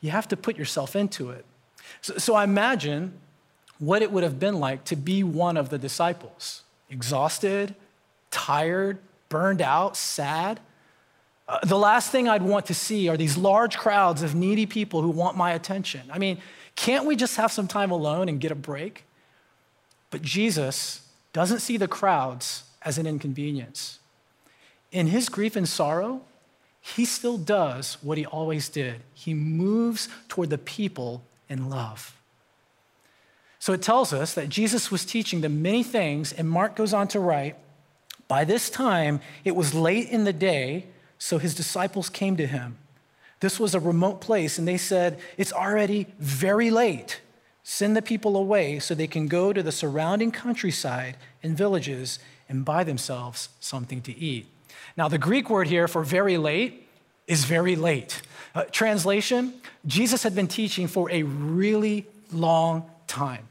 you 0.00 0.10
have 0.10 0.28
to 0.28 0.36
put 0.36 0.56
yourself 0.56 0.94
into 0.94 1.30
it. 1.30 1.44
So, 2.02 2.18
so 2.18 2.34
I 2.34 2.44
imagine 2.44 3.14
what 3.78 4.02
it 4.02 4.12
would 4.12 4.24
have 4.24 4.38
been 4.38 4.60
like 4.60 4.84
to 4.84 4.96
be 4.96 5.22
one 5.22 5.56
of 5.56 5.70
the 5.70 5.78
disciples 5.78 6.62
exhausted, 6.90 7.74
tired, 8.30 8.98
burned 9.28 9.62
out, 9.62 9.96
sad. 9.96 10.60
Uh, 11.48 11.60
the 11.62 11.78
last 11.78 12.10
thing 12.10 12.28
I'd 12.28 12.42
want 12.42 12.66
to 12.66 12.74
see 12.74 13.08
are 13.08 13.16
these 13.16 13.36
large 13.36 13.78
crowds 13.78 14.22
of 14.22 14.34
needy 14.34 14.66
people 14.66 15.00
who 15.00 15.10
want 15.10 15.36
my 15.36 15.52
attention. 15.52 16.02
I 16.12 16.18
mean, 16.18 16.38
can't 16.80 17.04
we 17.04 17.16
just 17.16 17.36
have 17.36 17.52
some 17.52 17.68
time 17.68 17.90
alone 17.90 18.28
and 18.28 18.40
get 18.40 18.50
a 18.50 18.56
break? 18.56 19.04
But 20.10 20.22
Jesus 20.22 21.02
doesn't 21.32 21.60
see 21.60 21.76
the 21.76 21.88
crowds 21.88 22.64
as 22.82 22.98
an 22.98 23.06
inconvenience 23.06 24.00
in 24.92 25.08
his 25.08 25.28
grief 25.28 25.56
and 25.56 25.68
sorrow, 25.68 26.22
he 26.80 27.04
still 27.04 27.38
does 27.38 27.98
what 28.02 28.18
he 28.18 28.26
always 28.26 28.68
did. 28.68 29.02
He 29.14 29.34
moves 29.34 30.08
toward 30.28 30.50
the 30.50 30.58
people 30.58 31.22
in 31.48 31.68
love. 31.68 32.16
So 33.58 33.72
it 33.72 33.82
tells 33.82 34.12
us 34.12 34.34
that 34.34 34.48
Jesus 34.48 34.90
was 34.90 35.04
teaching 35.04 35.42
them 35.42 35.60
many 35.60 35.82
things, 35.82 36.32
and 36.32 36.48
Mark 36.48 36.74
goes 36.74 36.94
on 36.94 37.08
to 37.08 37.20
write 37.20 37.56
By 38.26 38.44
this 38.44 38.70
time, 38.70 39.20
it 39.44 39.54
was 39.54 39.74
late 39.74 40.08
in 40.08 40.24
the 40.24 40.32
day, 40.32 40.86
so 41.18 41.38
his 41.38 41.54
disciples 41.54 42.08
came 42.08 42.36
to 42.38 42.46
him. 42.46 42.78
This 43.40 43.58
was 43.58 43.74
a 43.74 43.80
remote 43.80 44.20
place, 44.20 44.58
and 44.58 44.68
they 44.68 44.76
said, 44.76 45.18
It's 45.36 45.52
already 45.52 46.06
very 46.18 46.70
late. 46.70 47.20
Send 47.62 47.96
the 47.96 48.02
people 48.02 48.36
away 48.36 48.78
so 48.78 48.94
they 48.94 49.06
can 49.06 49.28
go 49.28 49.52
to 49.52 49.62
the 49.62 49.72
surrounding 49.72 50.30
countryside 50.30 51.16
and 51.42 51.56
villages 51.56 52.18
and 52.48 52.64
buy 52.64 52.84
themselves 52.84 53.48
something 53.60 54.02
to 54.02 54.16
eat. 54.16 54.46
Now, 54.96 55.08
the 55.08 55.18
Greek 55.18 55.48
word 55.48 55.68
here 55.68 55.88
for 55.88 56.02
very 56.02 56.36
late 56.36 56.86
is 57.26 57.44
very 57.44 57.76
late. 57.76 58.22
Uh, 58.54 58.64
translation 58.72 59.54
Jesus 59.86 60.22
had 60.22 60.34
been 60.34 60.48
teaching 60.48 60.88
for 60.88 61.10
a 61.10 61.22
really 61.22 62.06
long 62.32 62.90
time. 63.06 63.46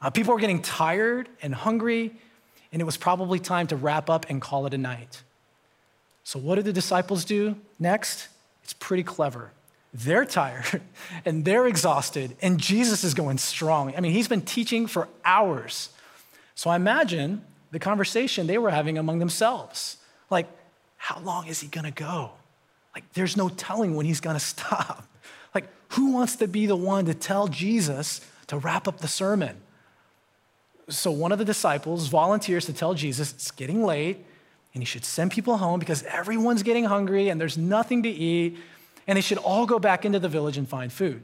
Uh, 0.00 0.10
people 0.10 0.32
were 0.32 0.40
getting 0.40 0.62
tired 0.62 1.28
and 1.42 1.54
hungry, 1.54 2.12
and 2.72 2.80
it 2.80 2.84
was 2.84 2.96
probably 2.96 3.38
time 3.38 3.66
to 3.66 3.76
wrap 3.76 4.08
up 4.08 4.26
and 4.30 4.40
call 4.40 4.66
it 4.66 4.72
a 4.72 4.78
night. 4.78 5.22
So, 6.24 6.38
what 6.38 6.54
did 6.56 6.64
the 6.64 6.72
disciples 6.72 7.24
do 7.24 7.56
next? 7.78 8.28
It's 8.68 8.74
pretty 8.74 9.02
clever. 9.02 9.50
They're 9.94 10.26
tired 10.26 10.82
and 11.24 11.42
they're 11.42 11.66
exhausted, 11.66 12.36
and 12.42 12.60
Jesus 12.60 13.02
is 13.02 13.14
going 13.14 13.38
strong. 13.38 13.94
I 13.96 14.00
mean, 14.00 14.12
he's 14.12 14.28
been 14.28 14.42
teaching 14.42 14.86
for 14.86 15.08
hours. 15.24 15.88
So, 16.54 16.68
I 16.68 16.76
imagine 16.76 17.40
the 17.70 17.78
conversation 17.78 18.46
they 18.46 18.58
were 18.58 18.68
having 18.68 18.98
among 18.98 19.20
themselves. 19.20 19.96
Like, 20.28 20.48
how 20.98 21.18
long 21.20 21.46
is 21.46 21.62
he 21.62 21.68
gonna 21.68 21.90
go? 21.90 22.32
Like, 22.94 23.10
there's 23.14 23.38
no 23.38 23.48
telling 23.48 23.96
when 23.96 24.04
he's 24.04 24.20
gonna 24.20 24.38
stop. 24.54 25.08
Like, 25.54 25.70
who 25.92 26.12
wants 26.12 26.36
to 26.36 26.46
be 26.46 26.66
the 26.66 26.76
one 26.76 27.06
to 27.06 27.14
tell 27.14 27.48
Jesus 27.48 28.20
to 28.48 28.58
wrap 28.58 28.86
up 28.86 28.98
the 28.98 29.08
sermon? 29.08 29.62
So, 30.90 31.10
one 31.10 31.32
of 31.32 31.38
the 31.38 31.44
disciples 31.46 32.08
volunteers 32.08 32.66
to 32.66 32.74
tell 32.74 32.92
Jesus 32.92 33.32
it's 33.32 33.50
getting 33.50 33.82
late 33.82 34.26
and 34.74 34.82
he 34.82 34.84
should 34.84 35.04
send 35.04 35.30
people 35.30 35.56
home 35.56 35.80
because 35.80 36.02
everyone's 36.04 36.62
getting 36.62 36.84
hungry 36.84 37.28
and 37.28 37.40
there's 37.40 37.58
nothing 37.58 38.02
to 38.02 38.08
eat, 38.08 38.58
and 39.06 39.16
they 39.16 39.20
should 39.22 39.38
all 39.38 39.66
go 39.66 39.78
back 39.78 40.04
into 40.04 40.18
the 40.18 40.28
village 40.28 40.56
and 40.56 40.68
find 40.68 40.92
food. 40.92 41.22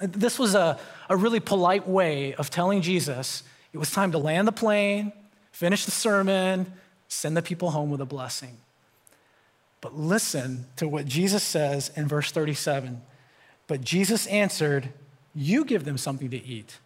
This 0.00 0.38
was 0.38 0.54
a, 0.54 0.78
a 1.08 1.16
really 1.16 1.40
polite 1.40 1.86
way 1.86 2.34
of 2.34 2.50
telling 2.50 2.82
Jesus 2.82 3.42
it 3.72 3.78
was 3.78 3.90
time 3.90 4.12
to 4.12 4.18
land 4.18 4.46
the 4.46 4.52
plane, 4.52 5.12
finish 5.50 5.84
the 5.84 5.90
sermon, 5.90 6.72
send 7.08 7.36
the 7.36 7.42
people 7.42 7.70
home 7.70 7.90
with 7.90 8.00
a 8.00 8.06
blessing. 8.06 8.58
But 9.80 9.98
listen 9.98 10.66
to 10.76 10.86
what 10.86 11.06
Jesus 11.06 11.42
says 11.42 11.90
in 11.96 12.06
verse 12.06 12.30
37. 12.30 13.02
But 13.66 13.80
Jesus 13.80 14.26
answered, 14.28 14.90
You 15.34 15.64
give 15.64 15.84
them 15.84 15.98
something 15.98 16.30
to 16.30 16.44
eat. 16.44 16.78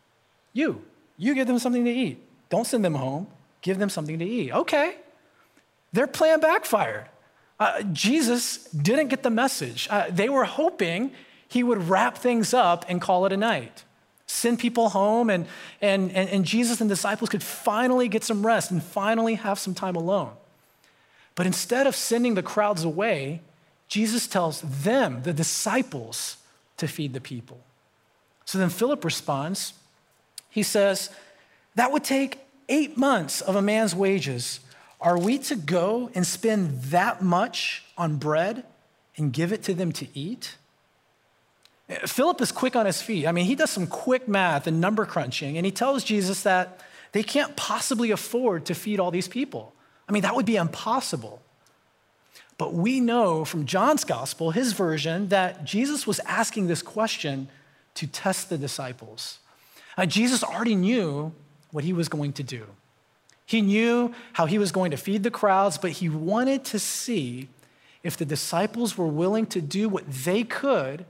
You, 0.52 0.82
you 1.18 1.34
give 1.34 1.46
them 1.46 1.58
something 1.58 1.84
to 1.84 1.90
eat. 1.90 2.22
Don't 2.48 2.66
send 2.66 2.84
them 2.84 2.94
home. 2.94 3.26
Give 3.60 3.78
them 3.78 3.90
something 3.90 4.18
to 4.18 4.24
eat. 4.24 4.52
Okay. 4.52 4.96
Their 5.96 6.06
plan 6.06 6.40
backfired. 6.40 7.06
Uh, 7.58 7.80
Jesus 7.84 8.64
didn't 8.64 9.08
get 9.08 9.22
the 9.22 9.30
message. 9.30 9.88
Uh, 9.90 10.04
they 10.10 10.28
were 10.28 10.44
hoping 10.44 11.10
he 11.48 11.62
would 11.62 11.88
wrap 11.88 12.18
things 12.18 12.52
up 12.52 12.84
and 12.86 13.00
call 13.00 13.24
it 13.24 13.32
a 13.32 13.36
night, 13.38 13.82
send 14.26 14.58
people 14.58 14.90
home, 14.90 15.30
and, 15.30 15.46
and, 15.80 16.12
and, 16.12 16.28
and 16.28 16.44
Jesus 16.44 16.82
and 16.82 16.90
disciples 16.90 17.30
could 17.30 17.42
finally 17.42 18.08
get 18.08 18.24
some 18.24 18.44
rest 18.44 18.70
and 18.70 18.82
finally 18.82 19.36
have 19.36 19.58
some 19.58 19.72
time 19.72 19.96
alone. 19.96 20.32
But 21.34 21.46
instead 21.46 21.86
of 21.86 21.96
sending 21.96 22.34
the 22.34 22.42
crowds 22.42 22.84
away, 22.84 23.40
Jesus 23.88 24.26
tells 24.26 24.60
them, 24.60 25.22
the 25.22 25.32
disciples, 25.32 26.36
to 26.76 26.86
feed 26.86 27.14
the 27.14 27.22
people. 27.22 27.60
So 28.44 28.58
then 28.58 28.68
Philip 28.68 29.02
responds. 29.02 29.72
He 30.50 30.62
says, 30.62 31.08
That 31.74 31.90
would 31.90 32.04
take 32.04 32.40
eight 32.68 32.98
months 32.98 33.40
of 33.40 33.56
a 33.56 33.62
man's 33.62 33.94
wages. 33.94 34.60
Are 35.00 35.18
we 35.18 35.38
to 35.38 35.56
go 35.56 36.10
and 36.14 36.26
spend 36.26 36.82
that 36.84 37.22
much 37.22 37.84
on 37.98 38.16
bread 38.16 38.64
and 39.16 39.32
give 39.32 39.52
it 39.52 39.62
to 39.64 39.74
them 39.74 39.92
to 39.92 40.06
eat? 40.18 40.56
Philip 42.04 42.40
is 42.40 42.50
quick 42.50 42.74
on 42.74 42.86
his 42.86 43.00
feet. 43.00 43.26
I 43.26 43.32
mean, 43.32 43.44
he 43.44 43.54
does 43.54 43.70
some 43.70 43.86
quick 43.86 44.26
math 44.26 44.66
and 44.66 44.80
number 44.80 45.06
crunching, 45.06 45.56
and 45.56 45.64
he 45.64 45.70
tells 45.70 46.02
Jesus 46.02 46.42
that 46.42 46.80
they 47.12 47.22
can't 47.22 47.54
possibly 47.56 48.10
afford 48.10 48.66
to 48.66 48.74
feed 48.74 48.98
all 48.98 49.10
these 49.10 49.28
people. 49.28 49.72
I 50.08 50.12
mean, 50.12 50.22
that 50.22 50.34
would 50.34 50.46
be 50.46 50.56
impossible. 50.56 51.40
But 52.58 52.72
we 52.72 53.00
know 53.00 53.44
from 53.44 53.66
John's 53.66 54.04
gospel, 54.04 54.50
his 54.50 54.72
version, 54.72 55.28
that 55.28 55.64
Jesus 55.64 56.06
was 56.06 56.18
asking 56.20 56.66
this 56.66 56.82
question 56.82 57.48
to 57.94 58.06
test 58.06 58.48
the 58.48 58.58
disciples. 58.58 59.38
Uh, 59.96 60.06
Jesus 60.06 60.42
already 60.42 60.74
knew 60.74 61.32
what 61.70 61.84
he 61.84 61.92
was 61.92 62.08
going 62.08 62.32
to 62.34 62.42
do. 62.42 62.66
He 63.46 63.62
knew 63.62 64.12
how 64.34 64.46
he 64.46 64.58
was 64.58 64.72
going 64.72 64.90
to 64.90 64.96
feed 64.96 65.22
the 65.22 65.30
crowds, 65.30 65.78
but 65.78 65.92
he 65.92 66.08
wanted 66.08 66.64
to 66.66 66.78
see 66.78 67.48
if 68.02 68.16
the 68.16 68.24
disciples 68.24 68.98
were 68.98 69.06
willing 69.06 69.46
to 69.46 69.60
do 69.60 69.88
what 69.88 70.04
they 70.10 70.42
could 70.42 71.06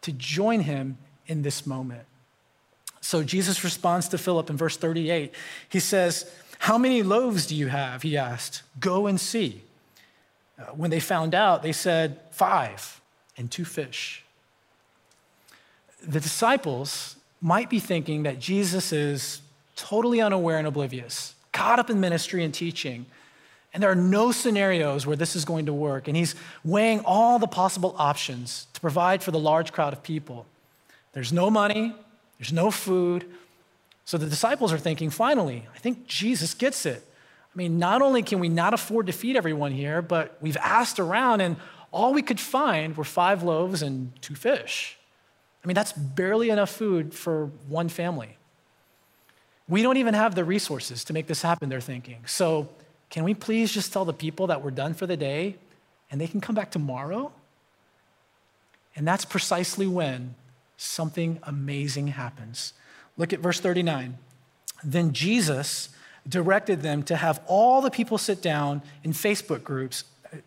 to 0.00 0.12
join 0.12 0.60
him 0.60 0.98
in 1.26 1.42
this 1.42 1.66
moment. 1.66 2.04
So 3.00 3.22
Jesus 3.22 3.62
responds 3.64 4.08
to 4.08 4.18
Philip 4.18 4.48
in 4.48 4.56
verse 4.56 4.78
38. 4.78 5.34
He 5.68 5.78
says, 5.78 6.30
How 6.58 6.78
many 6.78 7.02
loaves 7.02 7.46
do 7.46 7.54
you 7.54 7.68
have? 7.68 8.02
He 8.02 8.16
asked. 8.16 8.62
Go 8.80 9.06
and 9.06 9.20
see. 9.20 9.62
Uh, 10.58 10.66
when 10.72 10.90
they 10.90 11.00
found 11.00 11.34
out, 11.34 11.62
they 11.62 11.72
said, 11.72 12.18
Five 12.30 13.02
and 13.36 13.50
two 13.50 13.64
fish. 13.66 14.24
The 16.02 16.20
disciples 16.20 17.16
might 17.40 17.68
be 17.68 17.78
thinking 17.78 18.22
that 18.22 18.38
Jesus 18.38 18.92
is 18.92 19.42
totally 19.76 20.20
unaware 20.20 20.58
and 20.58 20.66
oblivious, 20.66 21.34
caught 21.54 21.78
up 21.78 21.88
in 21.88 22.00
ministry 22.00 22.44
and 22.44 22.52
teaching. 22.52 23.06
And 23.72 23.82
there 23.82 23.90
are 23.90 23.96
no 23.96 24.30
scenarios 24.30 25.06
where 25.06 25.16
this 25.16 25.34
is 25.34 25.44
going 25.46 25.66
to 25.66 25.72
work. 25.72 26.06
And 26.06 26.16
he's 26.16 26.34
weighing 26.64 27.00
all 27.06 27.38
the 27.38 27.46
possible 27.46 27.94
options 27.98 28.66
to 28.74 28.80
provide 28.80 29.22
for 29.22 29.30
the 29.30 29.38
large 29.38 29.72
crowd 29.72 29.94
of 29.94 30.02
people. 30.02 30.44
There's 31.12 31.32
no 31.32 31.50
money, 31.50 31.94
there's 32.38 32.52
no 32.52 32.70
food. 32.70 33.24
So 34.04 34.18
the 34.18 34.26
disciples 34.26 34.72
are 34.72 34.78
thinking, 34.78 35.08
finally, 35.08 35.66
I 35.74 35.78
think 35.78 36.06
Jesus 36.06 36.52
gets 36.52 36.84
it. 36.84 37.02
I 37.54 37.56
mean, 37.56 37.78
not 37.78 38.02
only 38.02 38.22
can 38.22 38.38
we 38.38 38.48
not 38.48 38.74
afford 38.74 39.06
to 39.06 39.12
feed 39.12 39.36
everyone 39.36 39.72
here, 39.72 40.02
but 40.02 40.36
we've 40.40 40.56
asked 40.58 40.98
around 40.98 41.40
and 41.40 41.56
all 41.90 42.12
we 42.12 42.22
could 42.22 42.40
find 42.40 42.96
were 42.96 43.04
five 43.04 43.44
loaves 43.44 43.80
and 43.80 44.12
two 44.20 44.34
fish. 44.34 44.98
I 45.62 45.66
mean, 45.66 45.76
that's 45.76 45.92
barely 45.92 46.50
enough 46.50 46.70
food 46.70 47.14
for 47.14 47.46
one 47.68 47.88
family. 47.88 48.36
We 49.68 49.82
don't 49.82 49.96
even 49.96 50.14
have 50.14 50.34
the 50.34 50.44
resources 50.44 51.04
to 51.04 51.12
make 51.12 51.26
this 51.26 51.42
happen, 51.42 51.68
they're 51.68 51.80
thinking. 51.80 52.18
So, 52.26 52.68
can 53.10 53.24
we 53.24 53.34
please 53.34 53.72
just 53.72 53.92
tell 53.92 54.04
the 54.04 54.12
people 54.12 54.48
that 54.48 54.62
we're 54.62 54.72
done 54.72 54.92
for 54.94 55.06
the 55.06 55.16
day 55.16 55.56
and 56.10 56.20
they 56.20 56.26
can 56.26 56.40
come 56.40 56.54
back 56.54 56.70
tomorrow? 56.70 57.32
And 58.96 59.06
that's 59.06 59.24
precisely 59.24 59.86
when 59.86 60.34
something 60.76 61.38
amazing 61.44 62.08
happens. 62.08 62.72
Look 63.16 63.32
at 63.32 63.40
verse 63.40 63.60
39. 63.60 64.18
Then 64.82 65.12
Jesus 65.12 65.90
directed 66.28 66.82
them 66.82 67.02
to 67.04 67.16
have 67.16 67.40
all 67.46 67.80
the 67.80 67.90
people 67.90 68.18
sit 68.18 68.42
down 68.42 68.82
in 69.02 69.12
Facebook 69.12 69.62
groups. 69.62 70.04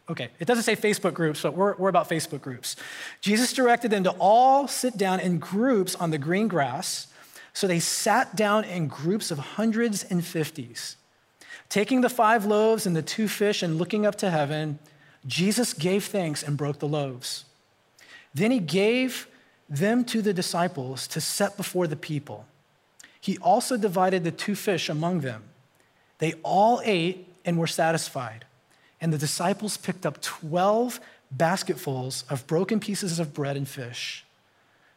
Okay, 0.10 0.30
it 0.40 0.46
doesn't 0.46 0.64
say 0.64 0.76
Facebook 0.76 1.14
groups, 1.14 1.42
but 1.42 1.54
we're, 1.54 1.76
we're 1.76 1.90
about 1.90 2.10
Facebook 2.10 2.42
groups. 2.42 2.76
Jesus 3.22 3.54
directed 3.54 3.92
them 3.92 4.04
to 4.04 4.12
all 4.20 4.68
sit 4.68 4.98
down 4.98 5.20
in 5.20 5.38
groups 5.38 5.96
on 5.96 6.12
the 6.12 6.18
green 6.18 6.48
grass. 6.48 7.07
So 7.58 7.66
they 7.66 7.80
sat 7.80 8.36
down 8.36 8.66
in 8.66 8.88
groups 8.88 9.32
of 9.32 9.40
hundreds 9.40 10.04
and 10.04 10.24
fifties. 10.24 10.96
Taking 11.70 12.02
the 12.02 12.08
five 12.08 12.46
loaves 12.46 12.86
and 12.86 12.96
the 12.96 13.02
two 13.02 13.28
fish 13.28 13.64
and 13.64 13.80
looking 13.80 14.06
up 14.06 14.14
to 14.18 14.30
heaven, 14.30 14.78
Jesus 15.26 15.74
gave 15.74 16.06
thanks 16.06 16.44
and 16.44 16.56
broke 16.56 16.78
the 16.78 16.88
loaves. 16.88 17.46
Then 18.32 18.52
he 18.52 18.60
gave 18.60 19.28
them 19.68 20.06
to 20.06 20.22
the 20.22 20.36
disciples 20.36 21.08
to 21.08 21.20
set 21.20 21.58
before 21.58 21.88
the 21.88 21.96
people. 21.96 22.46
He 23.20 23.40
also 23.40 23.76
divided 23.76 24.24
the 24.24 24.30
two 24.30 24.54
fish 24.54 24.88
among 24.88 25.22
them. 25.22 25.46
They 26.20 26.34
all 26.44 26.80
ate 26.86 27.28
and 27.44 27.58
were 27.58 27.66
satisfied. 27.66 28.46
And 29.02 29.12
the 29.12 29.18
disciples 29.18 29.78
picked 29.78 30.06
up 30.06 30.22
12 30.22 31.00
basketfuls 31.32 32.24
of 32.30 32.46
broken 32.46 32.80
pieces 32.80 33.18
of 33.18 33.34
bread 33.34 33.58
and 33.58 33.68
fish. 33.68 34.28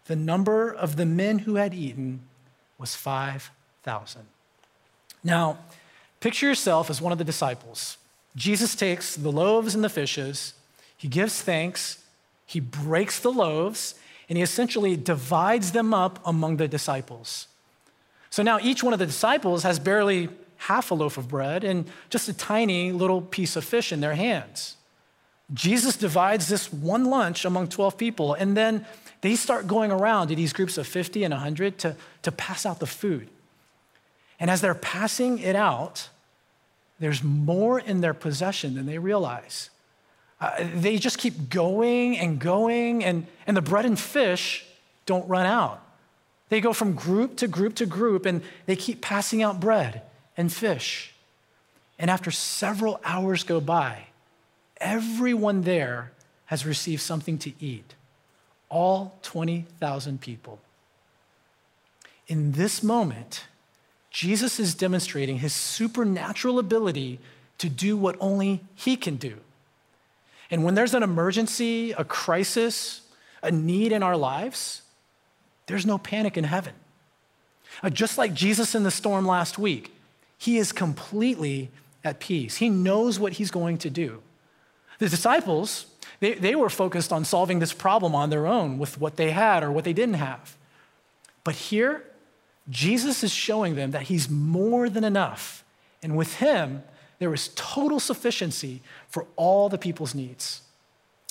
The 0.05 0.17
number 0.17 0.71
of 0.71 0.97
the 0.97 1.07
men 1.07 1.39
who 1.39 1.55
had 1.55 1.73
eaten 1.73 2.21
was 2.81 2.97
5,000. 2.97 4.23
Now, 5.23 5.59
picture 6.21 6.47
yourself 6.47 6.89
as 6.89 7.01
one 7.01 7.13
of 7.13 7.19
the 7.19 7.25
disciples. 7.25 7.99
Jesus 8.35 8.75
takes 8.75 9.15
the 9.17 9.31
loaves 9.31 9.75
and 9.75 9.85
the 9.85 9.89
fishes, 9.89 10.55
he 10.97 11.09
gives 11.09 11.43
thanks, 11.43 12.03
he 12.47 12.61
breaks 12.61 13.21
the 13.21 13.31
loaves, 13.31 13.95
and 14.29 14.37
he 14.37 14.43
essentially 14.43 14.97
divides 14.97 15.73
them 15.73 15.93
up 15.93 16.19
among 16.25 16.57
the 16.57 16.69
disciples. 16.69 17.49
So 18.31 18.43
now 18.43 18.59
each 18.61 18.83
one 18.83 18.93
of 18.93 18.99
the 18.99 19.07
disciples 19.07 19.63
has 19.65 19.79
barely 19.79 20.29
half 20.57 20.91
a 20.91 20.95
loaf 20.95 21.19
of 21.19 21.29
bread 21.29 21.65
and 21.65 21.91
just 22.11 22.29
a 22.29 22.33
tiny 22.33 22.93
little 22.93 23.23
piece 23.23 23.57
of 23.57 23.65
fish 23.65 23.93
in 23.93 24.01
their 24.01 24.15
hands. 24.15 24.77
Jesus 25.53 25.97
divides 25.97 26.49
this 26.49 26.73
one 26.73 27.07
lunch 27.07 27.45
among 27.45 27.69
12 27.69 27.97
people, 27.97 28.35
and 28.35 28.57
then 28.57 28.87
they 29.21 29.37
start 29.37 29.67
going 29.67 29.91
around 29.91 30.29
to 30.29 30.35
these 30.35 30.53
groups 30.53 30.79
of 30.79 30.87
50 30.87 31.25
and 31.25 31.33
100 31.33 31.79
to, 31.79 31.97
to 32.23 32.33
pass 32.33 32.65
out 32.65 32.81
the 32.81 32.87
food. 32.87 33.29
And 34.39 34.51
as 34.51 34.61
they're 34.61 34.75
passing 34.75 35.39
it 35.39 35.55
out, 35.55 36.09
there's 36.99 37.23
more 37.23 37.79
in 37.79 38.01
their 38.01 38.15
possession 38.15 38.75
than 38.75 38.87
they 38.87 38.99
realize. 38.99 39.71
Uh, 40.41 40.67
they 40.75 40.97
just 40.97 41.19
keep 41.19 41.51
going 41.51 42.17
and 42.19 42.39
going, 42.39 43.05
and, 43.05 43.27
and 43.47 43.57
the 43.57 43.63
bread 43.63 43.85
and 43.85 43.99
fish 43.99 44.65
don't 45.05 45.29
run 45.29 45.45
out. 45.45 45.83
They 46.49 46.61
go 46.61 46.73
from 46.73 46.95
group 46.95 47.37
to 47.37 47.49
group 47.49 47.75
to 47.77 47.87
group, 47.87 48.25
and 48.25 48.43
they 48.65 48.77
keep 48.77 49.03
passing 49.03 49.43
out 49.43 49.61
bread 49.61 50.03
and 50.37 50.51
fish. 50.51 51.15
And 51.99 52.11
after 52.11 52.31
several 52.31 53.01
hours 53.05 53.45
go 53.45 53.61
by, 53.61 54.07
everyone 54.79 55.63
there 55.63 56.13
has 56.47 56.65
received 56.65 57.03
something 57.03 57.37
to 57.39 57.53
eat 57.61 57.95
all 58.71 59.19
20,000 59.23 60.21
people. 60.21 60.59
In 62.27 62.53
this 62.53 62.83
moment, 62.83 63.45
Jesus 64.11 64.59
is 64.59 64.75
demonstrating 64.75 65.39
his 65.39 65.53
supernatural 65.53 66.59
ability 66.59 67.19
to 67.59 67.69
do 67.69 67.97
what 67.97 68.17
only 68.21 68.63
he 68.75 68.97
can 68.97 69.17
do. 69.17 69.37
And 70.51 70.65
when 70.65 70.75
there's 70.75 70.95
an 70.95 71.03
emergency, 71.03 71.93
a 71.93 72.05
crisis, 72.05 73.03
a 73.43 73.51
need 73.51 73.93
in 73.93 74.03
our 74.03 74.17
lives, 74.17 74.83
there's 75.67 75.87
no 75.87 75.99
panic 75.99 76.37
in 76.37 76.45
heaven. 76.45 76.75
Uh, 77.83 77.91
just 77.91 78.19
like 78.19 78.35
Jesus 78.35 78.75
in 78.75 78.83
the 78.83 78.91
storm 78.91 79.27
last 79.27 79.59
week, 79.59 79.95
he 80.39 80.59
is 80.59 80.73
completely 80.73 81.71
at 82.03 82.19
peace. 82.19 82.57
He 82.57 82.69
knows 82.69 83.19
what 83.19 83.35
he's 83.35 83.51
going 83.51 83.79
to 83.79 83.91
do. 83.91 84.23
The 84.99 85.09
disciples, 85.09 85.87
they, 86.21 86.35
they 86.35 86.55
were 86.55 86.71
focused 86.71 87.13
on 87.13 87.25
solving 87.25 87.59
this 87.59 87.73
problem 87.73 88.15
on 88.15 88.31
their 88.31 88.47
own 88.47 88.79
with 88.79 89.01
what 89.01 89.17
they 89.17 89.31
had 89.31 89.63
or 89.63 89.73
what 89.73 89.85
they 89.85 89.93
didn't 89.93 90.15
have. 90.15 90.57
But 91.45 91.55
here, 91.55 92.05
Jesus 92.69 93.25
is 93.25 93.33
showing 93.33 93.75
them 93.75 93.91
that 93.91 94.03
he's 94.03 94.29
more 94.29 94.89
than 94.89 95.03
enough. 95.03 95.65
And 96.03 96.17
with 96.17 96.37
him, 96.37 96.83
there 97.19 97.33
is 97.35 97.49
total 97.55 97.99
sufficiency 98.01 98.83
for 99.09 99.27
all 99.37 99.69
the 99.69 99.79
people's 99.79 100.15
needs. 100.15 100.63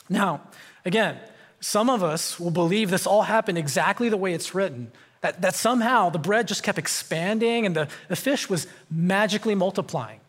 Now, 0.09 0.41
again, 0.85 1.17
some 1.61 1.89
of 1.89 2.03
us 2.03 2.39
will 2.39 2.51
believe 2.51 2.89
this 2.89 3.05
all 3.05 3.23
happened 3.23 3.57
exactly 3.57 4.09
the 4.09 4.17
way 4.17 4.33
it's 4.33 4.55
written, 4.55 4.91
that, 5.21 5.41
that 5.41 5.53
somehow 5.53 6.09
the 6.09 6.19
bread 6.19 6.47
just 6.47 6.63
kept 6.63 6.77
expanding 6.77 7.65
and 7.65 7.75
the, 7.75 7.87
the 8.07 8.15
fish 8.15 8.49
was 8.49 8.65
magically 8.89 9.55
multiplying. 9.55 10.19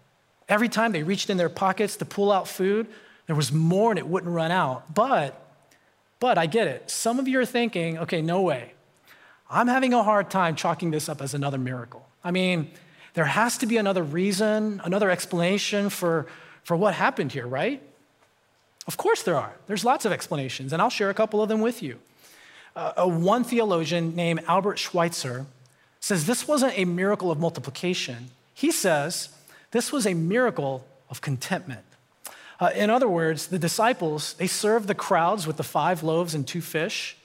Every 0.48 0.68
time 0.68 0.92
they 0.92 1.04
reached 1.04 1.30
in 1.30 1.36
their 1.36 1.48
pockets 1.48 1.96
to 1.96 2.04
pull 2.04 2.32
out 2.32 2.48
food, 2.48 2.88
there 3.30 3.36
was 3.36 3.52
more 3.52 3.92
and 3.92 3.98
it 4.00 4.08
wouldn't 4.08 4.34
run 4.34 4.50
out. 4.50 4.92
But, 4.92 5.40
but 6.18 6.36
I 6.36 6.46
get 6.46 6.66
it. 6.66 6.90
Some 6.90 7.20
of 7.20 7.28
you 7.28 7.38
are 7.38 7.46
thinking, 7.46 7.96
okay, 7.96 8.20
no 8.20 8.42
way. 8.42 8.72
I'm 9.48 9.68
having 9.68 9.94
a 9.94 10.02
hard 10.02 10.30
time 10.30 10.56
chalking 10.56 10.90
this 10.90 11.08
up 11.08 11.22
as 11.22 11.32
another 11.32 11.56
miracle. 11.56 12.04
I 12.24 12.32
mean, 12.32 12.72
there 13.14 13.26
has 13.26 13.56
to 13.58 13.66
be 13.66 13.76
another 13.76 14.02
reason, 14.02 14.80
another 14.82 15.12
explanation 15.12 15.90
for, 15.90 16.26
for 16.64 16.76
what 16.76 16.94
happened 16.94 17.30
here, 17.30 17.46
right? 17.46 17.80
Of 18.88 18.96
course 18.96 19.22
there 19.22 19.36
are. 19.36 19.52
There's 19.68 19.84
lots 19.84 20.04
of 20.04 20.10
explanations, 20.10 20.72
and 20.72 20.82
I'll 20.82 20.90
share 20.90 21.08
a 21.08 21.14
couple 21.14 21.40
of 21.40 21.48
them 21.48 21.60
with 21.60 21.84
you. 21.84 22.00
Uh, 22.74 23.06
one 23.06 23.44
theologian 23.44 24.16
named 24.16 24.40
Albert 24.48 24.80
Schweitzer 24.80 25.46
says 26.00 26.26
this 26.26 26.48
wasn't 26.48 26.76
a 26.76 26.84
miracle 26.84 27.30
of 27.30 27.38
multiplication. 27.38 28.32
He 28.54 28.72
says 28.72 29.28
this 29.70 29.92
was 29.92 30.04
a 30.04 30.14
miracle 30.14 30.84
of 31.08 31.20
contentment. 31.20 31.84
Uh, 32.60 32.70
in 32.74 32.90
other 32.90 33.08
words, 33.08 33.46
the 33.46 33.58
disciples, 33.58 34.34
they 34.34 34.46
served 34.46 34.86
the 34.86 34.94
crowds 34.94 35.46
with 35.46 35.56
the 35.56 35.62
five 35.62 36.02
loaves 36.02 36.34
and 36.34 36.46
two 36.46 36.60
fish, 36.60 37.16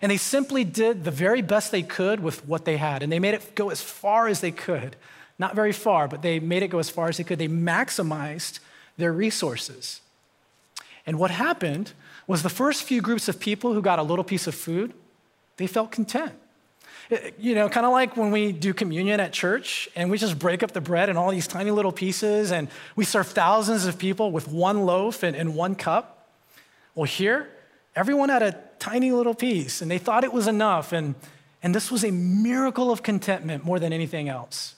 and 0.00 0.10
they 0.10 0.16
simply 0.16 0.62
did 0.62 1.02
the 1.02 1.10
very 1.10 1.42
best 1.42 1.72
they 1.72 1.82
could 1.82 2.20
with 2.20 2.46
what 2.46 2.64
they 2.64 2.76
had, 2.76 3.02
and 3.02 3.10
they 3.10 3.18
made 3.18 3.34
it 3.34 3.54
go 3.54 3.70
as 3.70 3.80
far 3.80 4.28
as 4.28 4.40
they 4.40 4.52
could. 4.52 4.94
Not 5.36 5.56
very 5.56 5.72
far, 5.72 6.06
but 6.06 6.22
they 6.22 6.38
made 6.38 6.62
it 6.62 6.68
go 6.68 6.78
as 6.78 6.90
far 6.90 7.08
as 7.08 7.16
they 7.16 7.24
could. 7.24 7.40
They 7.40 7.48
maximized 7.48 8.60
their 8.96 9.12
resources. 9.12 10.00
And 11.06 11.18
what 11.18 11.32
happened 11.32 11.92
was 12.28 12.42
the 12.42 12.48
first 12.48 12.84
few 12.84 13.02
groups 13.02 13.28
of 13.28 13.40
people 13.40 13.74
who 13.74 13.82
got 13.82 13.98
a 13.98 14.02
little 14.02 14.24
piece 14.24 14.46
of 14.46 14.54
food, 14.54 14.94
they 15.56 15.66
felt 15.66 15.90
content. 15.90 16.34
Uh, 17.12 17.16
you 17.38 17.54
know, 17.54 17.68
kind 17.68 17.84
of 17.84 17.92
like 17.92 18.16
when 18.16 18.30
we 18.30 18.52
do 18.52 18.72
communion 18.72 19.20
at 19.20 19.32
church 19.32 19.88
and 19.94 20.10
we 20.10 20.16
just 20.16 20.38
break 20.38 20.62
up 20.62 20.72
the 20.72 20.80
bread 20.80 21.08
in 21.08 21.16
all 21.16 21.30
these 21.30 21.46
tiny 21.46 21.70
little 21.70 21.92
pieces 21.92 22.50
and 22.50 22.68
we 22.96 23.04
serve 23.04 23.26
thousands 23.26 23.84
of 23.84 23.98
people 23.98 24.30
with 24.30 24.48
one 24.48 24.86
loaf 24.86 25.22
and, 25.22 25.36
and 25.36 25.54
one 25.54 25.74
cup. 25.74 26.28
Well, 26.94 27.04
here, 27.04 27.48
everyone 27.94 28.30
had 28.30 28.42
a 28.42 28.58
tiny 28.78 29.12
little 29.12 29.34
piece 29.34 29.82
and 29.82 29.90
they 29.90 29.98
thought 29.98 30.24
it 30.24 30.32
was 30.32 30.46
enough. 30.46 30.92
And, 30.92 31.14
and 31.62 31.74
this 31.74 31.90
was 31.90 32.04
a 32.04 32.10
miracle 32.10 32.90
of 32.90 33.02
contentment 33.02 33.64
more 33.64 33.78
than 33.78 33.92
anything 33.92 34.28
else. 34.28 34.74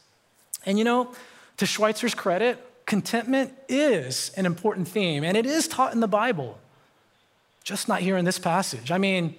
And 0.64 0.78
you 0.78 0.84
know, 0.84 1.12
to 1.58 1.64
Schweitzer's 1.64 2.14
credit, 2.14 2.58
contentment 2.86 3.52
is 3.68 4.32
an 4.36 4.46
important 4.46 4.88
theme 4.88 5.22
and 5.22 5.36
it 5.36 5.46
is 5.46 5.68
taught 5.68 5.92
in 5.92 6.00
the 6.00 6.08
Bible, 6.08 6.58
just 7.62 7.86
not 7.86 8.00
here 8.00 8.16
in 8.16 8.24
this 8.24 8.38
passage. 8.38 8.90
I 8.90 8.98
mean, 8.98 9.36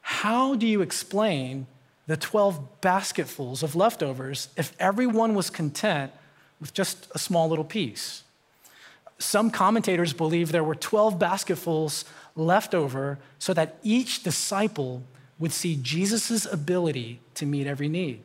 how 0.00 0.54
do 0.54 0.66
you 0.66 0.80
explain 0.80 1.66
the 2.12 2.16
12 2.18 2.82
basketfuls 2.82 3.62
of 3.62 3.74
leftovers 3.74 4.48
if 4.54 4.74
everyone 4.78 5.34
was 5.34 5.48
content 5.48 6.12
with 6.60 6.74
just 6.74 7.10
a 7.14 7.18
small 7.18 7.48
little 7.48 7.64
piece? 7.64 8.22
Some 9.18 9.50
commentators 9.50 10.12
believe 10.12 10.52
there 10.52 10.62
were 10.62 10.74
12 10.74 11.18
basketfuls 11.18 12.04
left 12.36 12.74
over 12.74 13.18
so 13.38 13.54
that 13.54 13.78
each 13.82 14.24
disciple 14.24 15.02
would 15.38 15.52
see 15.52 15.74
Jesus' 15.80 16.44
ability 16.44 17.20
to 17.32 17.46
meet 17.46 17.66
every 17.66 17.88
need. 17.88 18.20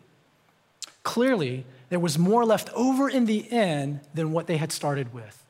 Clearly, 1.03 1.63
there 1.87 1.97
was 1.97 2.19
more 2.19 2.43
left 2.43 2.69
over 2.73 3.07
in 3.07 3.23
the 3.23 3.49
end 3.49 4.01
than 4.13 4.33
what 4.33 4.47
they 4.47 4.57
had 4.57 4.73
started 4.73 5.13
with. 5.13 5.45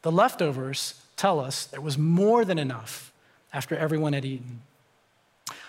The 0.00 0.10
leftovers 0.10 0.94
tell 1.14 1.38
us 1.40 1.66
there 1.66 1.82
was 1.82 1.98
more 1.98 2.42
than 2.42 2.58
enough 2.58 3.12
after 3.52 3.76
everyone 3.76 4.14
had 4.14 4.24
eaten. 4.24 4.62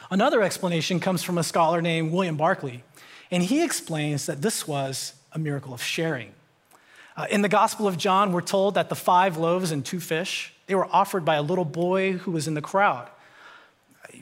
Another 0.10 0.42
explanation 0.42 1.00
comes 1.00 1.22
from 1.22 1.38
a 1.38 1.44
scholar 1.44 1.82
named 1.82 2.14
William 2.14 2.38
Barclay, 2.38 2.84
and 3.30 3.44
he 3.44 3.64
explains 3.64 4.26
that 4.26 4.42
this 4.42 4.68
was 4.68 5.14
a 5.34 5.40
miracle 5.40 5.74
of 5.74 5.84
sharing. 5.84 6.32
Uh, 7.18 7.26
in 7.30 7.42
the 7.42 7.50
Gospel 7.50 7.88
of 7.88 7.98
John, 7.98 8.32
we're 8.32 8.42
told 8.42 8.76
that 8.76 8.90
the 8.90 8.96
five 8.96 9.38
loaves 9.38 9.72
and 9.72 9.86
two 9.86 10.00
fish, 10.00 10.54
they 10.68 10.76
were 10.76 10.88
offered 10.92 11.26
by 11.26 11.36
a 11.36 11.42
little 11.42 11.66
boy 11.66 12.14
who 12.14 12.32
was 12.32 12.48
in 12.48 12.54
the 12.54 12.62
crowd. 12.62 13.10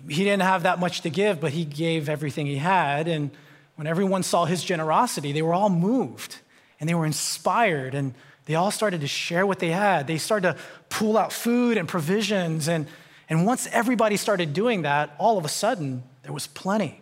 He 0.10 0.24
didn't 0.24 0.41
have 0.41 0.63
that 0.63 0.80
much 0.80 1.02
to 1.02 1.10
give, 1.10 1.39
but 1.39 1.52
he 1.52 1.65
gave 1.65 2.10
everything 2.10 2.48
he 2.48 2.58
had. 2.58 3.08
And 3.08 3.32
when 3.76 3.86
everyone 3.86 4.24
saw 4.24 4.45
his 4.45 4.63
generosity, 4.63 5.32
they 5.32 5.41
were 5.41 5.54
all 5.54 5.69
moved 5.69 6.39
and 6.80 6.89
they 6.89 6.95
were 6.95 7.06
inspired 7.06 7.93
and 7.93 8.13
they 8.45 8.56
all 8.56 8.71
started 8.71 9.02
to 9.02 9.08
share 9.08 9.45
what 9.45 9.60
they 9.60 9.71
had. 9.71 10.08
They 10.08 10.17
started 10.17 10.54
to 10.54 10.62
pull 10.89 11.17
out 11.17 11.34
food 11.34 11.78
and 11.78 11.88
provisions. 11.88 12.67
And, 12.67 12.88
and 13.29 13.45
once 13.45 13.67
everybody 13.71 14.17
started 14.17 14.53
doing 14.53 14.83
that, 14.83 15.15
all 15.17 15.38
of 15.38 15.45
a 15.45 15.49
sudden, 15.49 16.03
there 16.23 16.33
was 16.33 16.47
plenty. 16.47 17.01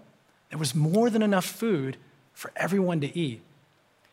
There 0.50 0.60
was 0.60 0.74
more 0.74 1.10
than 1.10 1.22
enough 1.22 1.46
food 1.46 1.98
for 2.34 2.52
everyone 2.56 3.02
to 3.02 3.18
eat. 3.18 3.42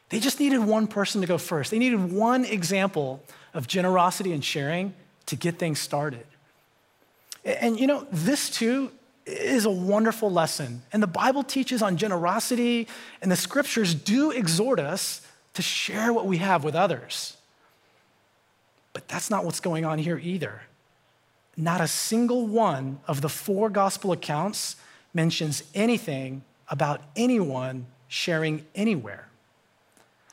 They 0.09 0.19
just 0.19 0.41
needed 0.41 0.59
one 0.59 0.89
person 0.89 1.21
to 1.21 1.27
go 1.27 1.39
first. 1.39 1.71
They 1.71 1.79
needed 1.79 2.13
one 2.13 2.45
example 2.45 3.23
of 3.55 3.67
generosity 3.69 4.33
and 4.33 4.45
sharing 4.45 4.95
to 5.27 5.37
get 5.37 5.59
things 5.59 5.79
started. 5.79 6.27
And 7.45 7.79
you 7.79 7.87
know, 7.87 8.07
this 8.11 8.51
too 8.51 8.91
is 9.25 9.65
a 9.65 9.71
wonderful 9.71 10.31
lesson. 10.31 10.83
And 10.93 11.03
the 11.03 11.07
Bible 11.07 11.45
teaches 11.45 11.83
on 11.83 11.97
generosity, 11.97 12.89
and 13.23 13.31
the 13.31 13.37
scriptures 13.37 13.95
do 13.95 14.33
exhort 14.33 14.81
us 14.81 15.27
to 15.55 15.63
share 15.63 16.13
what 16.13 16.27
we 16.27 16.39
have 16.39 16.65
with 16.65 16.75
others. 16.75 17.37
But 18.93 19.07
that's 19.07 19.31
not 19.31 19.45
what's 19.45 19.61
going 19.61 19.85
on 19.85 19.99
here 19.99 20.19
either. 20.19 20.63
Not 21.57 21.81
a 21.81 21.89
single 21.89 22.47
one 22.47 23.01
of 23.07 23.21
the 23.21 23.29
four 23.29 23.71
gospel 23.71 24.13
accounts 24.13 24.77
mentions 25.13 25.63
anything 25.75 26.43
about 26.69 27.01
anyone 27.17 27.87
sharing 28.09 28.65
anywhere. 28.75 29.29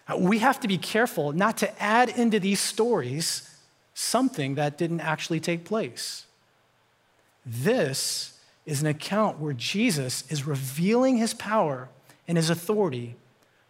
Uh, 0.08 0.18
we 0.18 0.40
have 0.40 0.60
to 0.60 0.68
be 0.68 0.78
careful 0.78 1.34
not 1.34 1.58
to 1.58 1.84
add 1.84 2.10
into 2.10 2.40
these 2.40 2.60
stories 2.60 3.56
something 3.94 4.56
that 4.56 4.78
didn't 4.78 5.02
actually 5.02 5.40
take 5.40 5.66
place. 5.66 6.26
This 7.46 8.40
is 8.66 8.82
an 8.82 8.88
account 8.88 9.40
where 9.40 9.54
Jesus 9.54 10.24
is 10.30 10.46
revealing 10.46 11.18
his 11.18 11.34
power 11.34 11.90
and 12.28 12.38
his 12.38 12.50
authority 12.50 13.16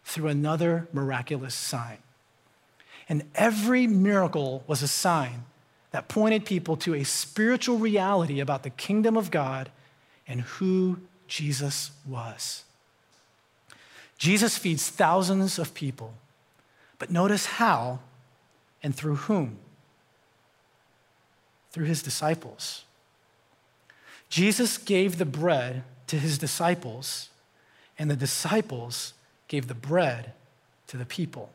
through 0.04 0.28
another 0.28 0.88
miraculous 0.92 1.54
sign. 1.54 1.98
And 3.08 3.24
every 3.34 3.86
miracle 3.86 4.64
was 4.66 4.82
a 4.82 4.88
sign 4.88 5.44
that 5.90 6.08
pointed 6.08 6.44
people 6.44 6.76
to 6.78 6.94
a 6.94 7.04
spiritual 7.04 7.78
reality 7.78 8.40
about 8.40 8.62
the 8.62 8.70
kingdom 8.70 9.16
of 9.16 9.30
God 9.30 9.70
and 10.26 10.42
who 10.42 10.98
Jesus 11.26 11.90
was. 12.06 12.64
Jesus 14.18 14.58
feeds 14.58 14.88
thousands 14.88 15.58
of 15.58 15.74
people 15.74 16.14
but 16.98 17.10
notice 17.10 17.46
how 17.46 18.00
and 18.82 18.94
through 18.94 19.16
whom? 19.16 19.58
Through 21.70 21.86
his 21.86 22.02
disciples. 22.02 22.84
Jesus 24.28 24.76
gave 24.76 25.18
the 25.18 25.24
bread 25.24 25.84
to 26.08 26.16
his 26.16 26.38
disciples, 26.38 27.30
and 27.98 28.10
the 28.10 28.16
disciples 28.16 29.14
gave 29.46 29.68
the 29.68 29.74
bread 29.74 30.32
to 30.88 30.96
the 30.96 31.04
people. 31.04 31.50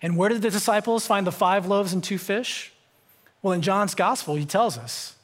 And 0.00 0.16
where 0.16 0.28
did 0.28 0.42
the 0.42 0.50
disciples 0.50 1.06
find 1.06 1.26
the 1.26 1.32
five 1.32 1.66
loaves 1.66 1.92
and 1.92 2.02
two 2.02 2.18
fish? 2.18 2.72
Well, 3.42 3.52
in 3.52 3.62
John's 3.62 3.94
gospel, 3.94 4.36
he 4.36 4.44
tells 4.44 4.78
us 4.78 5.16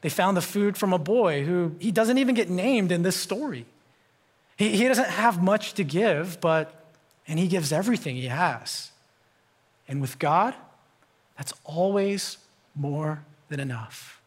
they 0.00 0.08
found 0.08 0.36
the 0.36 0.42
food 0.42 0.76
from 0.76 0.92
a 0.92 0.98
boy 0.98 1.44
who 1.44 1.76
he 1.78 1.92
doesn't 1.92 2.18
even 2.18 2.34
get 2.34 2.48
named 2.48 2.90
in 2.90 3.02
this 3.02 3.16
story. 3.16 3.66
He, 4.56 4.70
he 4.76 4.88
doesn't 4.88 5.08
have 5.08 5.42
much 5.42 5.74
to 5.74 5.84
give, 5.84 6.40
but 6.40 6.72
and 7.28 7.38
he 7.38 7.48
gives 7.48 7.72
everything 7.72 8.16
he 8.16 8.26
has. 8.26 8.90
And 9.88 10.00
with 10.00 10.18
God, 10.18 10.54
that's 11.36 11.52
always 11.64 12.38
more 12.74 13.24
than 13.48 13.60
enough. 13.60 14.20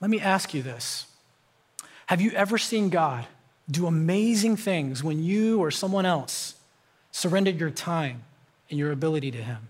Let 0.00 0.10
me 0.10 0.20
ask 0.20 0.54
you 0.54 0.62
this 0.62 1.06
Have 2.06 2.20
you 2.20 2.30
ever 2.32 2.58
seen 2.58 2.88
God 2.88 3.26
do 3.70 3.86
amazing 3.86 4.56
things 4.56 5.04
when 5.04 5.22
you 5.22 5.60
or 5.60 5.70
someone 5.70 6.06
else 6.06 6.54
surrendered 7.10 7.58
your 7.60 7.70
time 7.70 8.22
and 8.70 8.78
your 8.78 8.92
ability 8.92 9.30
to 9.32 9.38
Him? 9.42 9.68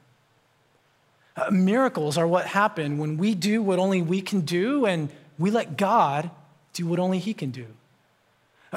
Uh, 1.38 1.50
miracles 1.50 2.18
are 2.18 2.26
what 2.26 2.46
happen 2.46 2.98
when 2.98 3.16
we 3.16 3.34
do 3.34 3.62
what 3.62 3.78
only 3.78 4.02
we 4.02 4.20
can 4.20 4.40
do 4.40 4.86
and 4.86 5.08
we 5.38 5.50
let 5.50 5.76
God 5.76 6.30
do 6.72 6.86
what 6.86 6.98
only 6.98 7.20
He 7.20 7.32
can 7.32 7.50
do. 7.50 7.66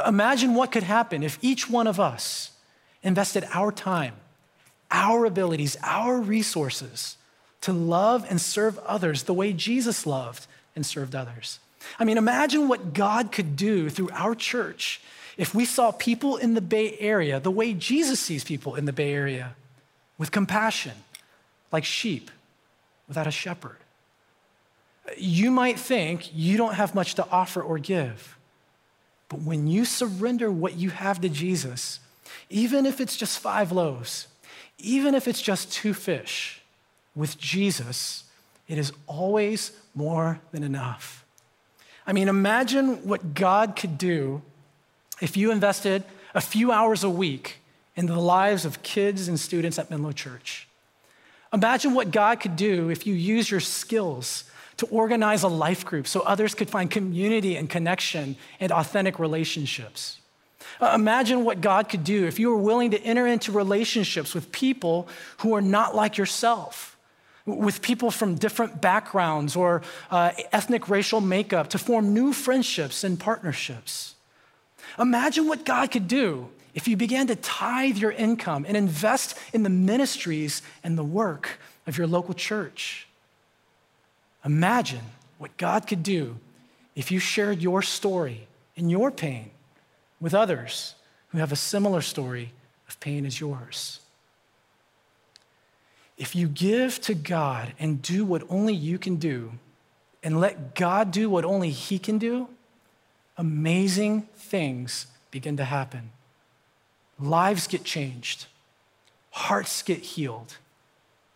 Imagine 0.06 0.54
what 0.54 0.72
could 0.72 0.84
happen 0.84 1.24
if 1.24 1.40
each 1.42 1.70
one 1.70 1.88
of 1.88 2.00
us 2.00 2.52
invested 3.02 3.46
our 3.52 3.72
time, 3.72 4.14
our 4.92 5.26
abilities, 5.26 5.76
our 5.82 6.20
resources 6.20 7.18
to 7.62 7.74
love 7.74 8.26
and 8.30 8.40
serve 8.40 8.78
others 8.80 9.24
the 9.24 9.34
way 9.34 9.54
Jesus 9.54 10.06
loved 10.06 10.46
and 10.76 10.86
served 10.86 11.16
others. 11.16 11.60
I 11.98 12.06
mean, 12.06 12.18
imagine 12.18 12.68
what 12.68 12.94
God 12.94 13.32
could 13.32 13.56
do 13.56 13.90
through 13.90 14.10
our 14.14 14.36
church 14.36 15.02
if 15.36 15.56
we 15.56 15.66
saw 15.66 15.92
people 15.92 16.38
in 16.38 16.54
the 16.54 16.62
Bay 16.62 16.96
Area 17.00 17.40
the 17.40 17.50
way 17.50 17.74
Jesus 17.74 18.20
sees 18.20 18.44
people 18.44 18.76
in 18.76 18.86
the 18.86 18.94
Bay 18.94 19.14
Area 19.14 19.56
with 20.20 20.32
compassion, 20.32 20.94
like 21.72 21.86
sheep 21.86 22.30
without 23.12 23.28
a 23.28 23.32
shepherd. 23.32 23.76
You 25.18 25.52
might 25.52 25.78
think 25.78 26.34
you 26.34 26.56
don't 26.56 26.76
have 26.76 26.96
much 26.96 27.16
to 27.16 27.28
offer 27.30 27.62
or 27.62 27.78
give, 27.78 28.38
but 29.28 29.42
when 29.42 29.68
you 29.68 29.84
surrender 29.84 30.50
what 30.50 30.78
you 30.78 30.92
have 30.92 31.20
to 31.20 31.28
Jesus, 31.28 32.00
even 32.50 32.86
if 32.86 33.02
it's 33.02 33.18
just 33.18 33.40
five 33.40 33.74
loaves, 33.74 34.28
even 34.78 35.14
if 35.14 35.28
it's 35.28 35.42
just 35.42 35.74
two 35.74 35.94
fish, 35.94 36.62
with 37.14 37.38
Jesus, 37.38 38.24
it 38.70 38.78
is 38.78 38.94
always 39.08 39.74
more 39.94 40.40
than 40.54 40.64
enough. 40.64 41.26
I 42.08 42.14
mean, 42.14 42.30
imagine 42.30 43.06
what 43.06 43.34
God 43.34 43.76
could 43.76 43.98
do 43.98 44.42
if 45.20 45.36
you 45.36 45.52
invested 45.52 46.06
a 46.34 46.40
few 46.40 46.72
hours 46.72 47.04
a 47.04 47.10
week 47.10 47.58
in 47.98 48.06
the 48.06 48.18
lives 48.18 48.64
of 48.64 48.82
kids 48.84 49.28
and 49.28 49.38
students 49.38 49.78
at 49.78 49.90
Menlo 49.90 50.14
Church. 50.14 50.70
Imagine 51.54 51.94
what 51.94 52.12
God 52.12 52.40
could 52.40 52.56
do 52.56 52.90
if 52.90 53.06
you 53.06 53.14
use 53.14 53.52
your 53.52 53.60
skills 53.60 54.46
to 54.78 54.86
organize 54.88 55.44
a 55.44 55.48
life 55.48 55.86
group 55.86 56.08
so 56.08 56.22
others 56.22 56.56
could 56.56 56.70
find 56.70 56.90
community 56.90 57.56
and 57.56 57.70
connection 57.70 58.36
and 58.60 58.72
authentic 58.72 59.20
relationships. 59.20 60.20
Uh, 60.80 60.94
imagine 60.96 61.44
what 61.44 61.62
God 61.62 61.90
could 61.90 62.04
do 62.04 62.26
if 62.26 62.40
you 62.40 62.50
were 62.50 62.58
willing 62.58 62.92
to 62.92 63.02
enter 63.04 63.28
into 63.28 63.52
relationships 63.52 64.34
with 64.34 64.52
people 64.52 65.08
who 65.40 65.54
are 65.54 65.62
not 65.62 65.96
like 65.96 66.18
yourself, 66.18 66.98
with 67.46 67.82
people 67.82 68.10
from 68.10 68.36
different 68.36 68.82
backgrounds 68.82 69.56
or 69.56 69.82
uh, 70.10 70.32
ethnic 70.52 70.90
racial 70.90 71.22
makeup 71.22 71.70
to 71.70 71.78
form 71.78 72.14
new 72.14 72.34
friendships 72.34 73.04
and 73.04 73.20
partnerships. 73.20 74.16
Imagine 74.98 75.48
what 75.48 75.66
God 75.66 75.92
could 75.92 76.08
do 76.08 76.50
if 76.74 76.88
you 76.88 76.96
began 76.96 77.28
to 77.28 77.36
tithe 77.36 77.98
your 77.98 78.12
income 78.12 78.66
and 78.68 78.78
invest 78.78 79.38
in 79.54 79.64
the 79.64 79.70
ministries 79.70 80.62
and 80.84 80.98
the 80.98 81.04
work 81.04 81.60
of 81.86 81.98
your 81.98 82.08
local 82.08 82.34
church. 82.34 83.08
Imagine 84.46 85.04
what 85.38 85.58
God 85.58 85.88
could 85.88 86.04
do 86.04 86.38
if 86.96 87.12
you 87.12 87.20
shared 87.20 87.62
your 87.62 87.82
story 87.82 88.48
and 88.76 88.90
your 88.90 89.12
pain 89.12 89.52
with 90.20 90.34
others 90.34 90.96
who 91.30 91.38
have 91.38 91.52
a 91.52 91.56
similar 91.56 92.02
story 92.02 92.52
of 92.88 93.00
pain 93.00 93.26
as 93.26 93.40
yours. 93.40 94.00
If 96.18 96.36
you 96.36 96.48
give 96.48 97.02
to 97.02 97.14
God 97.14 97.74
and 97.80 98.02
do 98.02 98.24
what 98.24 98.44
only 98.50 98.74
you 98.74 98.98
can 98.98 99.16
do, 99.16 99.54
and 100.24 100.40
let 100.40 100.76
God 100.76 101.12
do 101.12 101.30
what 101.30 101.46
only 101.46 101.72
He 101.72 101.98
can 101.98 102.18
do, 102.18 102.48
amazing 103.38 104.24
things 104.36 105.08
begin 105.32 105.58
to 105.58 105.66
happen. 105.66 106.12
Lives 107.22 107.68
get 107.68 107.84
changed, 107.84 108.48
hearts 109.30 109.84
get 109.84 110.00
healed, 110.00 110.58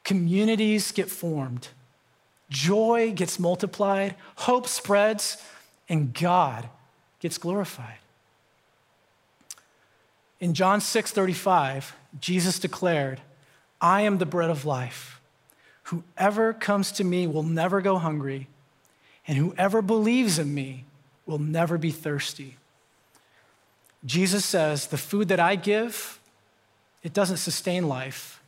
communities 0.03 0.91
get 0.91 1.11
formed, 1.11 1.69
joy 2.49 3.13
gets 3.15 3.39
multiplied, 3.39 4.15
hope 4.35 4.67
spreads, 4.67 5.37
and 5.87 6.13
God 6.13 6.69
gets 7.19 7.37
glorified. 7.37 7.99
In 10.39 10.53
John 10.53 10.81
6 10.81 11.11
35, 11.11 11.95
Jesus 12.19 12.59
declared, 12.59 13.21
I 13.79 14.01
am 14.01 14.17
the 14.17 14.25
bread 14.25 14.49
of 14.49 14.65
life. 14.65 15.21
Whoever 15.83 16.51
comes 16.53 16.91
to 16.93 17.03
me 17.03 17.27
will 17.27 17.43
never 17.43 17.79
go 17.79 17.99
hungry, 17.99 18.47
and 19.27 19.37
whoever 19.37 19.83
believes 19.83 20.39
in 20.39 20.53
me 20.53 20.85
will 21.27 21.37
never 21.37 21.77
be 21.77 21.91
thirsty. 21.91 22.57
Jesus 24.05 24.45
says, 24.45 24.87
The 24.87 24.97
food 24.97 25.29
that 25.29 25.39
I 25.39 25.55
give, 25.55 26.19
it 27.03 27.13
doesn't 27.13 27.37
sustain 27.37 27.87
life, 27.87 28.41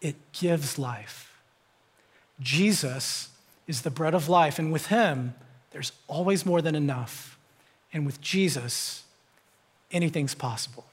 it 0.00 0.16
gives 0.32 0.78
life. 0.78 1.32
Jesus 2.40 3.28
is 3.66 3.82
the 3.82 3.90
bread 3.90 4.14
of 4.14 4.28
life, 4.28 4.58
and 4.58 4.72
with 4.72 4.86
him, 4.86 5.34
there's 5.70 5.92
always 6.08 6.44
more 6.44 6.60
than 6.60 6.74
enough. 6.74 7.38
And 7.92 8.04
with 8.04 8.20
Jesus, 8.20 9.04
anything's 9.90 10.34
possible. 10.34 10.84